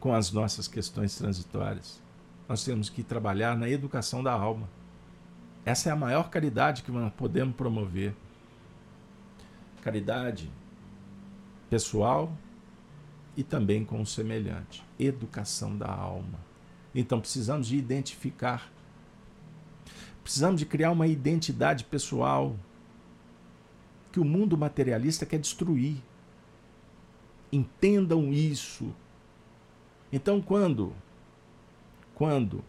[0.00, 2.00] com as nossas questões transitórias.
[2.48, 4.68] Nós temos que trabalhar na educação da alma.
[5.64, 8.14] Essa é a maior caridade que nós podemos promover
[9.86, 10.50] caridade
[11.70, 12.36] pessoal
[13.36, 14.84] e também com o semelhante.
[14.98, 16.40] Educação da alma.
[16.92, 18.68] Então precisamos de identificar.
[20.24, 22.56] Precisamos de criar uma identidade pessoal
[24.10, 26.02] que o mundo materialista quer destruir.
[27.52, 28.92] Entendam isso.
[30.12, 30.92] Então quando
[32.12, 32.64] quando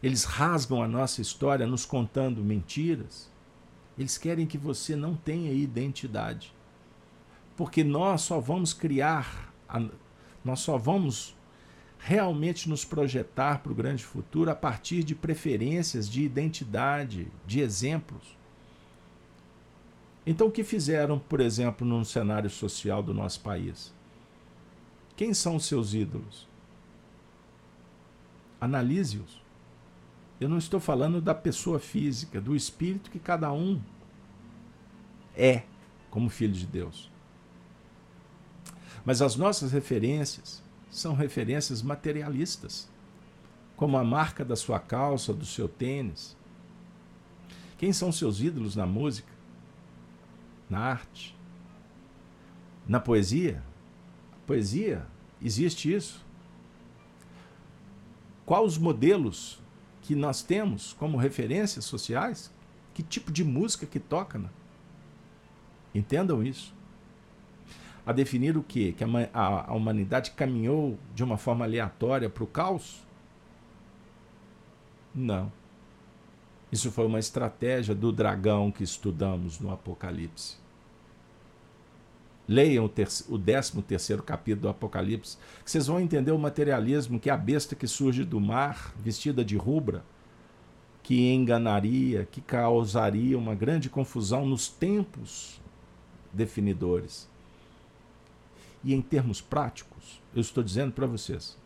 [0.00, 3.33] eles rasgam a nossa história nos contando mentiras,
[3.98, 6.52] eles querem que você não tenha identidade.
[7.56, 9.54] Porque nós só vamos criar,
[10.44, 11.36] nós só vamos
[11.98, 18.36] realmente nos projetar para o grande futuro a partir de preferências, de identidade, de exemplos.
[20.26, 23.92] Então, o que fizeram, por exemplo, no cenário social do nosso país?
[25.16, 26.48] Quem são os seus ídolos?
[28.60, 29.43] Analise-os.
[30.40, 33.80] Eu não estou falando da pessoa física, do espírito que cada um
[35.36, 35.62] é
[36.10, 37.10] como filho de Deus.
[39.04, 42.88] Mas as nossas referências são referências materialistas,
[43.76, 46.36] como a marca da sua calça, do seu tênis.
[47.76, 49.32] Quem são seus ídolos na música,
[50.70, 51.36] na arte,
[52.86, 53.62] na poesia?
[54.46, 55.06] Poesia,
[55.42, 56.24] existe isso.
[58.46, 59.63] Quais os modelos
[60.04, 62.52] que nós temos como referências sociais,
[62.92, 64.38] que tipo de música que toca.
[64.38, 64.50] Né?
[65.94, 66.74] Entendam isso.
[68.04, 68.94] A definir o quê?
[68.94, 73.02] Que a, a, a humanidade caminhou de uma forma aleatória para o caos?
[75.14, 75.50] Não.
[76.70, 80.58] Isso foi uma estratégia do dragão que estudamos no Apocalipse.
[82.46, 87.30] Leiam o, o 13 terceiro capítulo do Apocalipse, que vocês vão entender o materialismo, que
[87.30, 90.04] é a besta que surge do mar, vestida de rubra,
[91.02, 95.60] que enganaria, que causaria uma grande confusão nos tempos
[96.32, 97.28] definidores.
[98.82, 101.56] E em termos práticos, eu estou dizendo para vocês,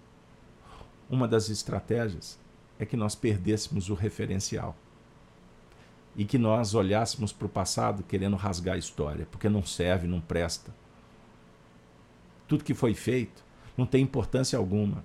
[1.10, 2.38] uma das estratégias
[2.78, 4.76] é que nós perdêssemos o referencial
[6.18, 10.20] e que nós olhássemos para o passado querendo rasgar a história, porque não serve, não
[10.20, 10.74] presta.
[12.48, 13.44] Tudo que foi feito
[13.76, 15.04] não tem importância alguma.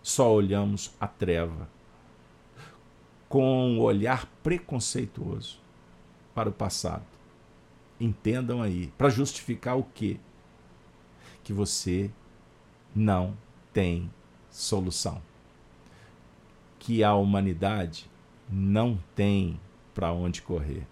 [0.00, 1.68] Só olhamos a treva
[3.28, 5.58] com um olhar preconceituoso
[6.32, 7.02] para o passado.
[7.98, 10.20] Entendam aí, para justificar o quê?
[11.42, 12.12] Que você
[12.94, 13.36] não
[13.72, 14.08] tem
[14.52, 15.20] solução.
[16.78, 18.08] Que a humanidade
[18.48, 19.58] não tem
[19.94, 20.86] para onde correr.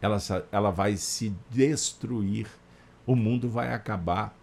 [0.00, 0.18] Ela,
[0.52, 2.46] ela vai se destruir,
[3.06, 4.36] o mundo vai acabar.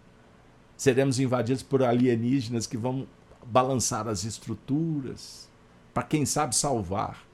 [0.76, 3.06] Seremos invadidos por alienígenas que vão
[3.46, 5.48] balançar as estruturas,
[5.94, 7.24] para quem sabe salvar.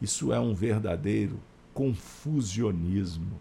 [0.00, 1.40] Isso é um verdadeiro
[1.74, 3.40] confusionismo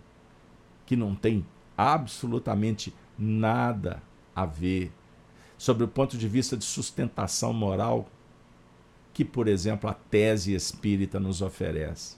[0.86, 1.46] que não tem
[1.78, 4.02] absolutamente nada
[4.36, 4.92] a ver
[5.58, 8.10] sobre o ponto de vista de sustentação moral
[9.22, 12.16] que, por exemplo, a tese espírita nos oferece.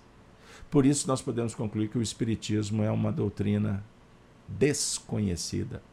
[0.71, 3.83] Por isso, nós podemos concluir que o Espiritismo é uma doutrina
[4.47, 5.83] desconhecida,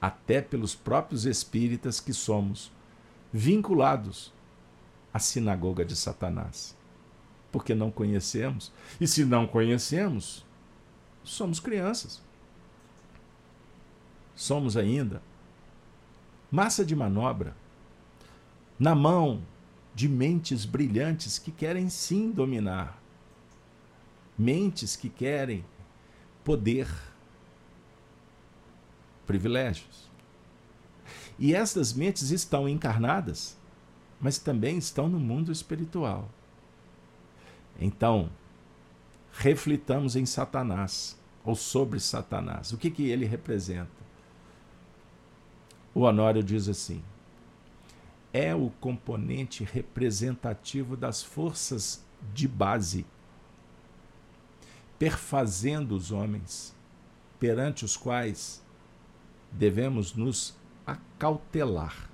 [0.00, 2.72] até pelos próprios espíritas que somos
[3.32, 4.32] vinculados
[5.14, 6.76] à sinagoga de Satanás.
[7.52, 8.72] Porque não conhecemos.
[9.00, 10.44] E se não conhecemos,
[11.22, 12.20] somos crianças.
[14.34, 15.22] somos ainda
[16.50, 17.54] massa de manobra
[18.76, 19.40] na mão
[19.94, 23.00] de mentes brilhantes que querem sim dominar,
[24.38, 25.64] mentes que querem
[26.44, 26.88] poder,
[29.26, 30.10] privilégios.
[31.38, 33.56] E essas mentes estão encarnadas,
[34.20, 36.28] mas também estão no mundo espiritual.
[37.80, 38.30] Então,
[39.32, 42.72] reflitamos em Satanás, ou sobre Satanás.
[42.72, 43.90] O que, que ele representa?
[45.94, 47.02] O Honório diz assim:
[48.32, 52.02] é o componente representativo das forças
[52.32, 53.04] de base,
[54.98, 56.74] perfazendo os homens,
[57.38, 58.62] perante os quais
[59.50, 60.56] devemos nos
[60.86, 62.08] acautelar.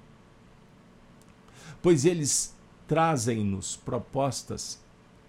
[1.81, 2.57] Pois eles
[2.89, 4.83] trazem-nos propostas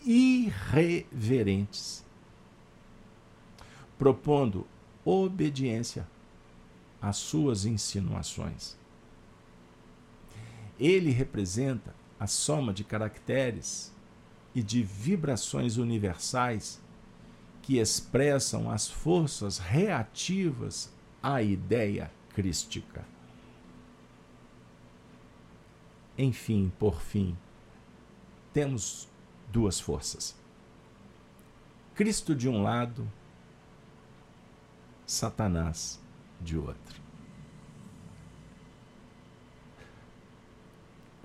[0.04, 2.04] irreverentes,
[3.98, 4.66] propondo
[5.04, 6.08] obediência
[7.02, 8.79] às suas insinuações.
[10.80, 13.94] Ele representa a soma de caracteres
[14.56, 16.82] e de vibrações universais
[17.62, 20.92] que expressam as forças reativas
[21.22, 23.06] à ideia crística.
[26.18, 27.38] Enfim, por fim,
[28.52, 29.08] temos
[29.52, 30.36] duas forças.
[31.96, 33.10] Cristo de um lado,
[35.06, 36.00] Satanás
[36.42, 37.09] de outro.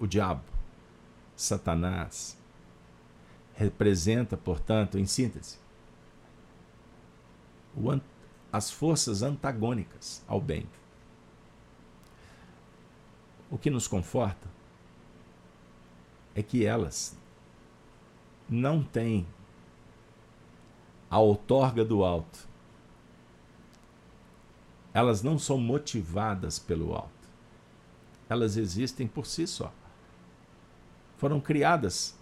[0.04, 0.44] O diabo,
[1.34, 2.36] Satanás,
[3.54, 5.56] representa, portanto, em síntese,
[8.52, 10.68] as forças antagônicas ao bem.
[13.50, 14.46] O que nos conforta
[16.34, 17.16] é que elas
[18.46, 19.26] não têm
[21.08, 22.46] a outorga do alto.
[24.92, 27.08] Elas não são motivadas pelo alto.
[28.28, 29.72] Elas existem por si só.
[31.24, 32.14] Foram criadas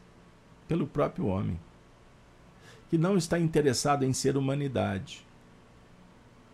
[0.68, 1.58] pelo próprio homem,
[2.88, 5.26] que não está interessado em ser humanidade,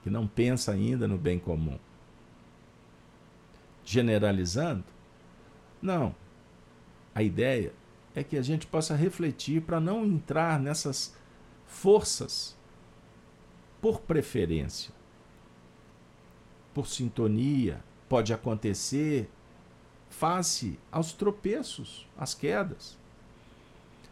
[0.03, 1.79] que não pensa ainda no bem comum.
[3.85, 4.85] Generalizando?
[5.83, 6.15] Não.
[7.15, 7.75] A ideia
[8.15, 11.15] é que a gente possa refletir para não entrar nessas
[11.67, 12.57] forças
[13.79, 14.95] por preferência,
[16.73, 19.29] por sintonia, pode acontecer
[20.11, 22.99] face aos tropeços, às quedas.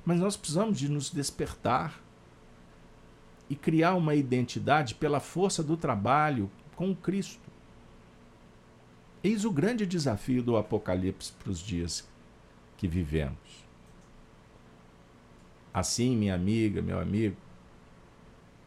[0.05, 2.01] Mas nós precisamos de nos despertar
[3.49, 7.51] e criar uma identidade pela força do trabalho com Cristo.
[9.23, 12.09] Eis o grande desafio do Apocalipse para os dias
[12.77, 13.67] que vivemos.
[15.73, 17.37] Assim, minha amiga, meu amigo,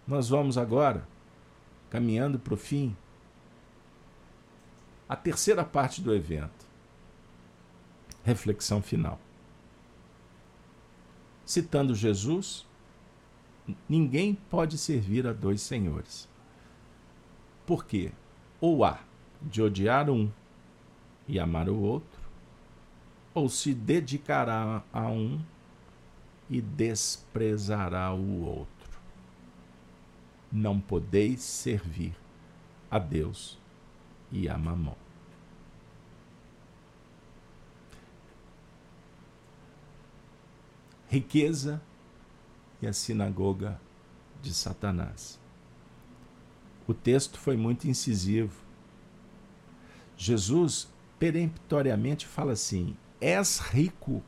[0.06, 1.07] nós vamos agora
[1.89, 2.95] caminhando para o fim.
[5.07, 6.59] A terceira parte do evento.
[8.23, 9.19] Reflexão final.
[11.45, 12.65] Citando Jesus,
[13.87, 16.29] ninguém pode servir a dois senhores.
[17.65, 18.11] Por quê?
[18.61, 18.99] Ou há
[19.41, 20.29] de odiar um
[21.27, 22.19] e amar o outro,
[23.33, 25.39] ou se dedicará a um
[26.49, 28.89] e desprezará o outro.
[30.51, 32.15] Não podeis servir
[32.89, 33.57] a Deus
[34.31, 34.95] e a Mamon.
[41.10, 41.81] Riqueza
[42.81, 43.81] e a sinagoga
[44.41, 45.38] de Satanás.
[46.88, 48.61] O texto foi muito incisivo.
[50.15, 50.88] Jesus
[51.19, 54.23] peremptoriamente fala assim: És rico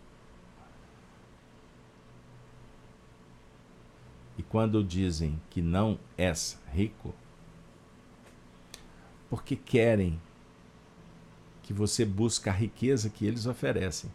[4.41, 7.13] E quando dizem que não és rico,
[9.29, 10.19] porque querem
[11.61, 14.11] que você busque a riqueza que eles oferecem.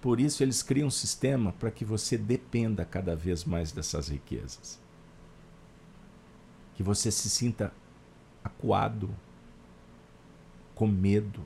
[0.00, 4.78] Por isso eles criam um sistema para que você dependa cada vez mais dessas riquezas.
[6.76, 7.72] Que você se sinta
[8.44, 9.10] acuado,
[10.74, 11.42] com medo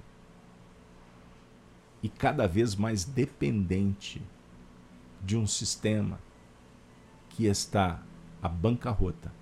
[2.02, 4.20] e cada vez mais dependente
[5.22, 6.20] de um sistema
[7.30, 8.02] que está
[8.42, 9.32] à bancarrota.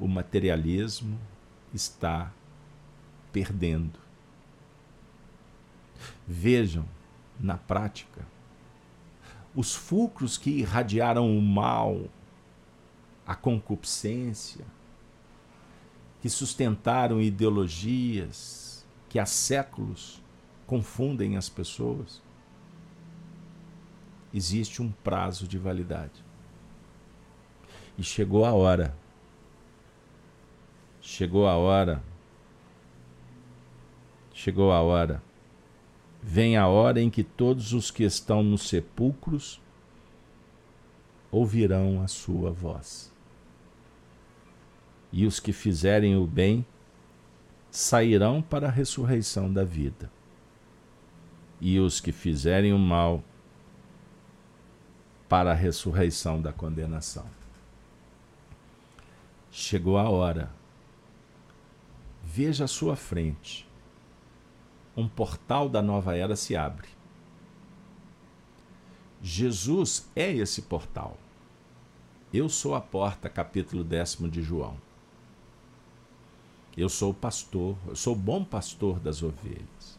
[0.00, 1.16] O materialismo
[1.72, 2.32] está
[3.30, 4.01] perdendo.
[6.26, 6.84] Vejam,
[7.38, 8.26] na prática,
[9.54, 12.08] os fulcros que irradiaram o mal,
[13.26, 14.64] a concupiscência,
[16.20, 20.22] que sustentaram ideologias que há séculos
[20.66, 22.22] confundem as pessoas,
[24.32, 26.24] existe um prazo de validade.
[27.98, 28.96] E chegou a hora
[31.04, 32.00] Chegou a hora.
[34.32, 35.20] Chegou a hora.
[36.22, 39.60] Vem a hora em que todos os que estão nos sepulcros
[41.32, 43.12] ouvirão a sua voz.
[45.10, 46.64] E os que fizerem o bem
[47.72, 50.10] sairão para a ressurreição da vida.
[51.60, 53.24] E os que fizerem o mal
[55.28, 57.26] para a ressurreição da condenação.
[59.50, 60.50] Chegou a hora.
[62.22, 63.71] Veja à sua frente.
[64.96, 66.88] Um portal da nova era se abre.
[69.22, 71.16] Jesus é esse portal.
[72.32, 74.76] Eu sou a porta, capítulo décimo de João.
[76.76, 79.98] Eu sou o pastor, eu sou o bom pastor das ovelhas.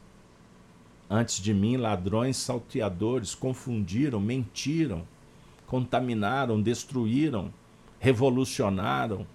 [1.10, 5.08] Antes de mim, ladrões salteadores confundiram, mentiram,
[5.68, 7.54] contaminaram, destruíram,
[8.00, 9.26] revolucionaram,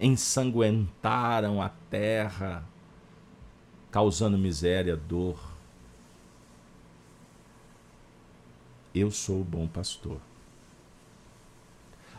[0.00, 2.64] ensanguentaram a terra,
[3.94, 5.38] causando miséria, dor.
[8.92, 10.20] Eu sou o bom pastor.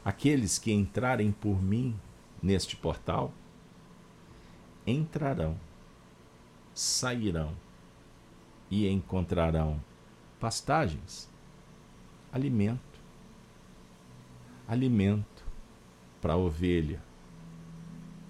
[0.06, 1.93] Aqueles que entrarem por mim
[2.41, 3.34] neste portal
[4.88, 5.60] entrarão,
[6.73, 7.53] sairão
[8.72, 9.77] e encontrarão
[10.39, 11.30] pastagens,
[12.31, 13.02] alimento
[14.65, 15.45] alimento
[16.22, 17.03] para a ovelha.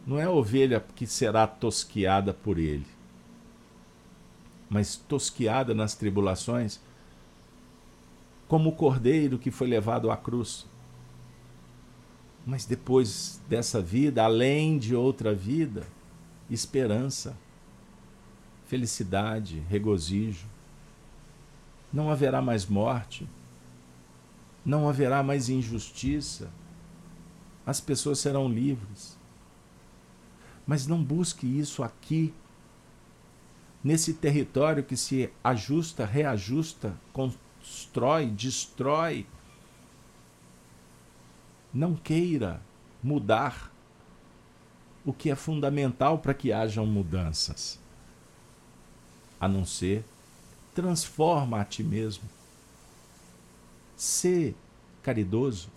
[0.03, 2.94] Não é a ovelha que será tosquiada por ele,
[4.69, 6.79] mas tosquiada nas tribulações,
[8.47, 10.65] como o cordeiro que foi levado à cruz.
[12.45, 15.85] Mas depois dessa vida, além de outra vida,
[16.49, 17.35] esperança,
[18.65, 20.47] felicidade, regozijo.
[21.91, 23.27] Não haverá mais morte,
[24.65, 26.51] não haverá mais injustiça,
[27.65, 29.17] as pessoas serão livres.
[30.67, 32.33] Mas não busque isso aqui,
[33.85, 39.27] nesse território que se ajusta, reajusta, constrói, destrói.
[41.71, 42.59] Não queira
[43.03, 43.71] mudar
[45.05, 47.79] o que é fundamental para que hajam mudanças,
[49.39, 50.03] a não ser
[50.73, 52.27] transforma a ti mesmo
[53.95, 54.53] Sê
[55.01, 55.69] caridoso.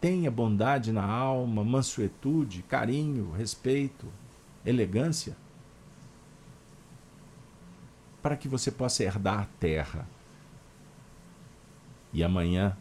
[0.00, 4.06] Tenha bondade na alma, mansuetude, carinho, respeito,
[4.64, 5.36] elegância,
[8.22, 10.06] para que você possa herdar a terra.
[12.12, 12.76] E amanhã,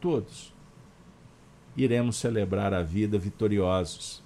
[0.00, 0.52] todos
[1.76, 4.22] iremos celebrar a vida vitoriosos.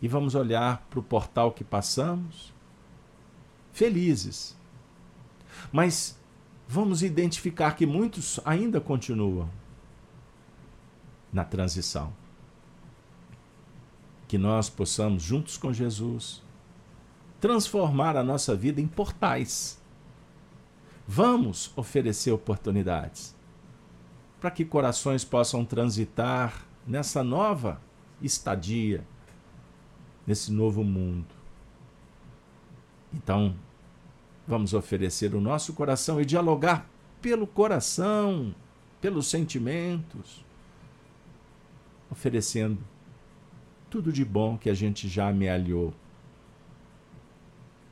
[0.00, 2.52] E vamos olhar para o portal que passamos,
[3.72, 4.56] felizes.
[5.72, 6.18] Mas
[6.68, 9.48] vamos identificar que muitos ainda continuam
[11.32, 12.12] na transição.
[14.28, 16.43] Que nós possamos, juntos com Jesus,
[17.44, 19.78] transformar a nossa vida em portais.
[21.06, 23.36] Vamos oferecer oportunidades
[24.40, 27.78] para que corações possam transitar nessa nova
[28.22, 29.06] estadia,
[30.26, 31.34] nesse novo mundo.
[33.12, 33.54] Então,
[34.46, 36.86] Vamos oferecer o nosso coração e dialogar
[37.22, 38.54] pelo coração,
[39.00, 40.44] pelos sentimentos,
[42.10, 42.78] oferecendo
[43.88, 45.94] tudo de bom que a gente já amealhou.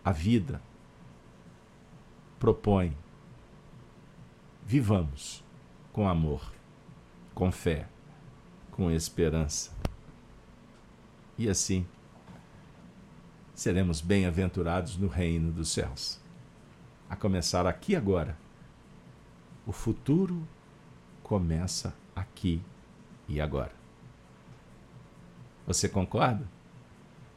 [0.04, 0.60] A vida
[2.38, 2.96] propõe.
[4.64, 5.44] Vivamos
[5.92, 6.52] com amor,
[7.34, 7.88] com fé,
[8.70, 9.70] com esperança.
[11.38, 11.86] E assim
[13.54, 16.20] seremos bem-aventurados no reino dos céus
[17.08, 18.36] a começar aqui agora.
[19.66, 20.48] O futuro
[21.22, 22.62] começa aqui
[23.28, 23.72] e agora.
[25.66, 26.48] Você concorda?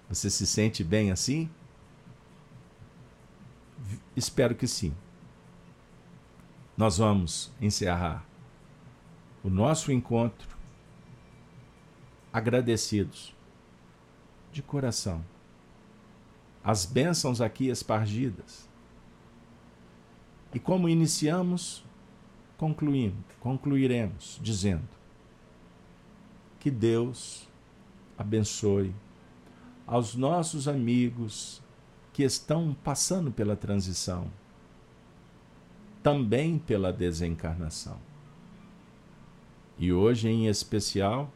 [0.09, 1.49] Você se sente bem assim?
[4.15, 4.93] Espero que sim.
[6.77, 8.25] Nós vamos encerrar
[9.43, 10.55] o nosso encontro
[12.33, 13.33] agradecidos
[14.51, 15.23] de coração.
[16.63, 18.67] As bênçãos aqui espargidas
[20.53, 21.83] e como iniciamos,
[22.57, 24.87] concluindo, concluiremos dizendo
[26.59, 27.47] que Deus
[28.17, 28.95] abençoe
[29.85, 31.61] aos nossos amigos
[32.15, 34.31] que estão passando pela transição,
[36.01, 37.99] também pela desencarnação.
[39.77, 41.29] E hoje, em especial,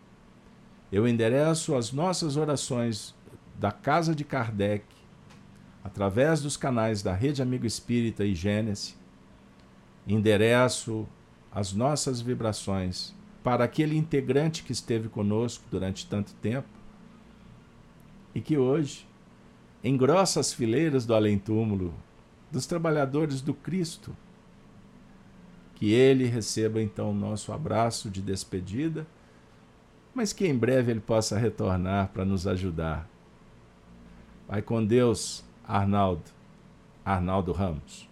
[0.89, 3.13] eu endereço as nossas orações
[3.59, 4.85] da Casa de Kardec,
[5.83, 8.97] através dos canais da Rede Amigo Espírita e Gênesis,
[10.07, 11.05] endereço
[11.51, 16.69] as nossas vibrações para aquele integrante que esteve conosco durante tanto tempo
[18.33, 19.08] e que hoje
[19.83, 21.93] engrossa as fileiras do além-túmulo
[22.51, 24.15] dos trabalhadores do Cristo.
[25.75, 29.07] Que ele receba então o nosso abraço de despedida,
[30.13, 33.07] mas que em breve ele possa retornar para nos ajudar.
[34.47, 36.23] Vai com Deus, Arnaldo,
[37.05, 38.09] Arnaldo Ramos.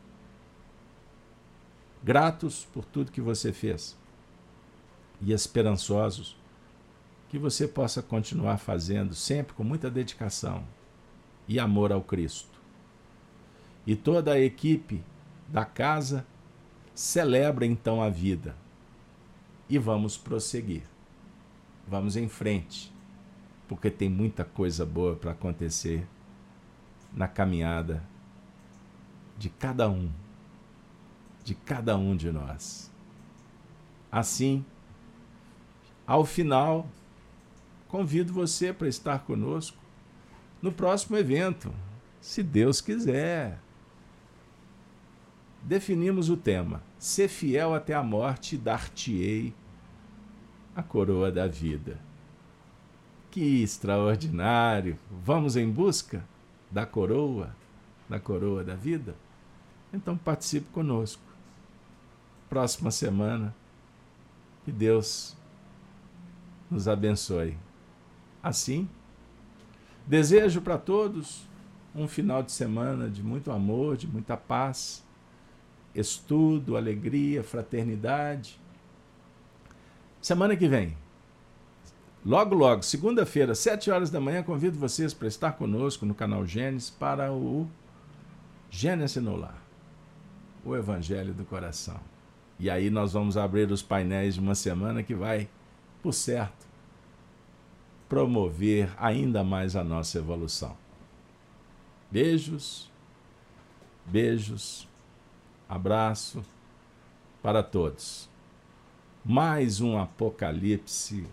[2.02, 3.98] Gratos por tudo que você fez
[5.22, 6.38] e esperançosos
[7.28, 10.64] que você possa continuar fazendo sempre com muita dedicação
[11.48, 12.60] e amor ao Cristo.
[13.86, 15.04] E toda a equipe
[15.48, 16.26] da casa
[16.94, 18.56] celebra então a vida.
[19.70, 20.84] E vamos prosseguir.
[21.88, 22.92] Vamos em frente,
[23.68, 26.06] porque tem muita coisa boa para acontecer
[27.14, 28.04] na caminhada
[29.38, 30.12] de cada um,
[31.46, 32.92] de cada um de nós.
[34.12, 34.66] Assim,
[36.06, 36.90] ao final,
[37.88, 39.87] convido você para estar conosco
[40.68, 41.74] no próximo evento,
[42.20, 43.58] se Deus quiser.
[45.64, 49.54] Definimos o tema: ser fiel até a morte dar-te-ei
[50.76, 52.00] a coroa da vida.
[53.32, 55.00] Que extraordinário!
[55.24, 56.24] Vamos em busca
[56.70, 57.56] da coroa,
[58.10, 59.16] da coroa da vida?
[59.94, 61.22] Então participe conosco.
[62.50, 63.56] Próxima semana,
[64.66, 65.36] que Deus
[66.70, 67.58] nos abençoe.
[68.44, 68.90] Assim,
[70.08, 71.46] Desejo para todos
[71.94, 75.04] um final de semana de muito amor, de muita paz,
[75.94, 78.58] estudo, alegria, fraternidade.
[80.22, 80.96] Semana que vem,
[82.26, 86.90] logo, logo, segunda-feira, sete horas da manhã, convido vocês para estar conosco no canal Gênesis
[86.90, 87.68] para o
[88.70, 89.62] Gênesis no Lar,
[90.64, 92.00] o Evangelho do Coração.
[92.60, 95.50] E aí nós vamos abrir os painéis de uma semana que vai,
[96.02, 96.67] por certo,
[98.08, 100.76] promover ainda mais a nossa evolução.
[102.10, 102.90] Beijos,
[104.06, 104.88] beijos,
[105.68, 106.44] abraço
[107.42, 108.30] para todos.
[109.24, 111.28] Mais um Apocalipse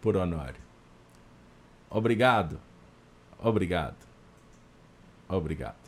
[0.00, 0.62] por Honório.
[1.90, 2.58] Obrigado,
[3.38, 4.06] obrigado,
[5.28, 5.81] obrigado.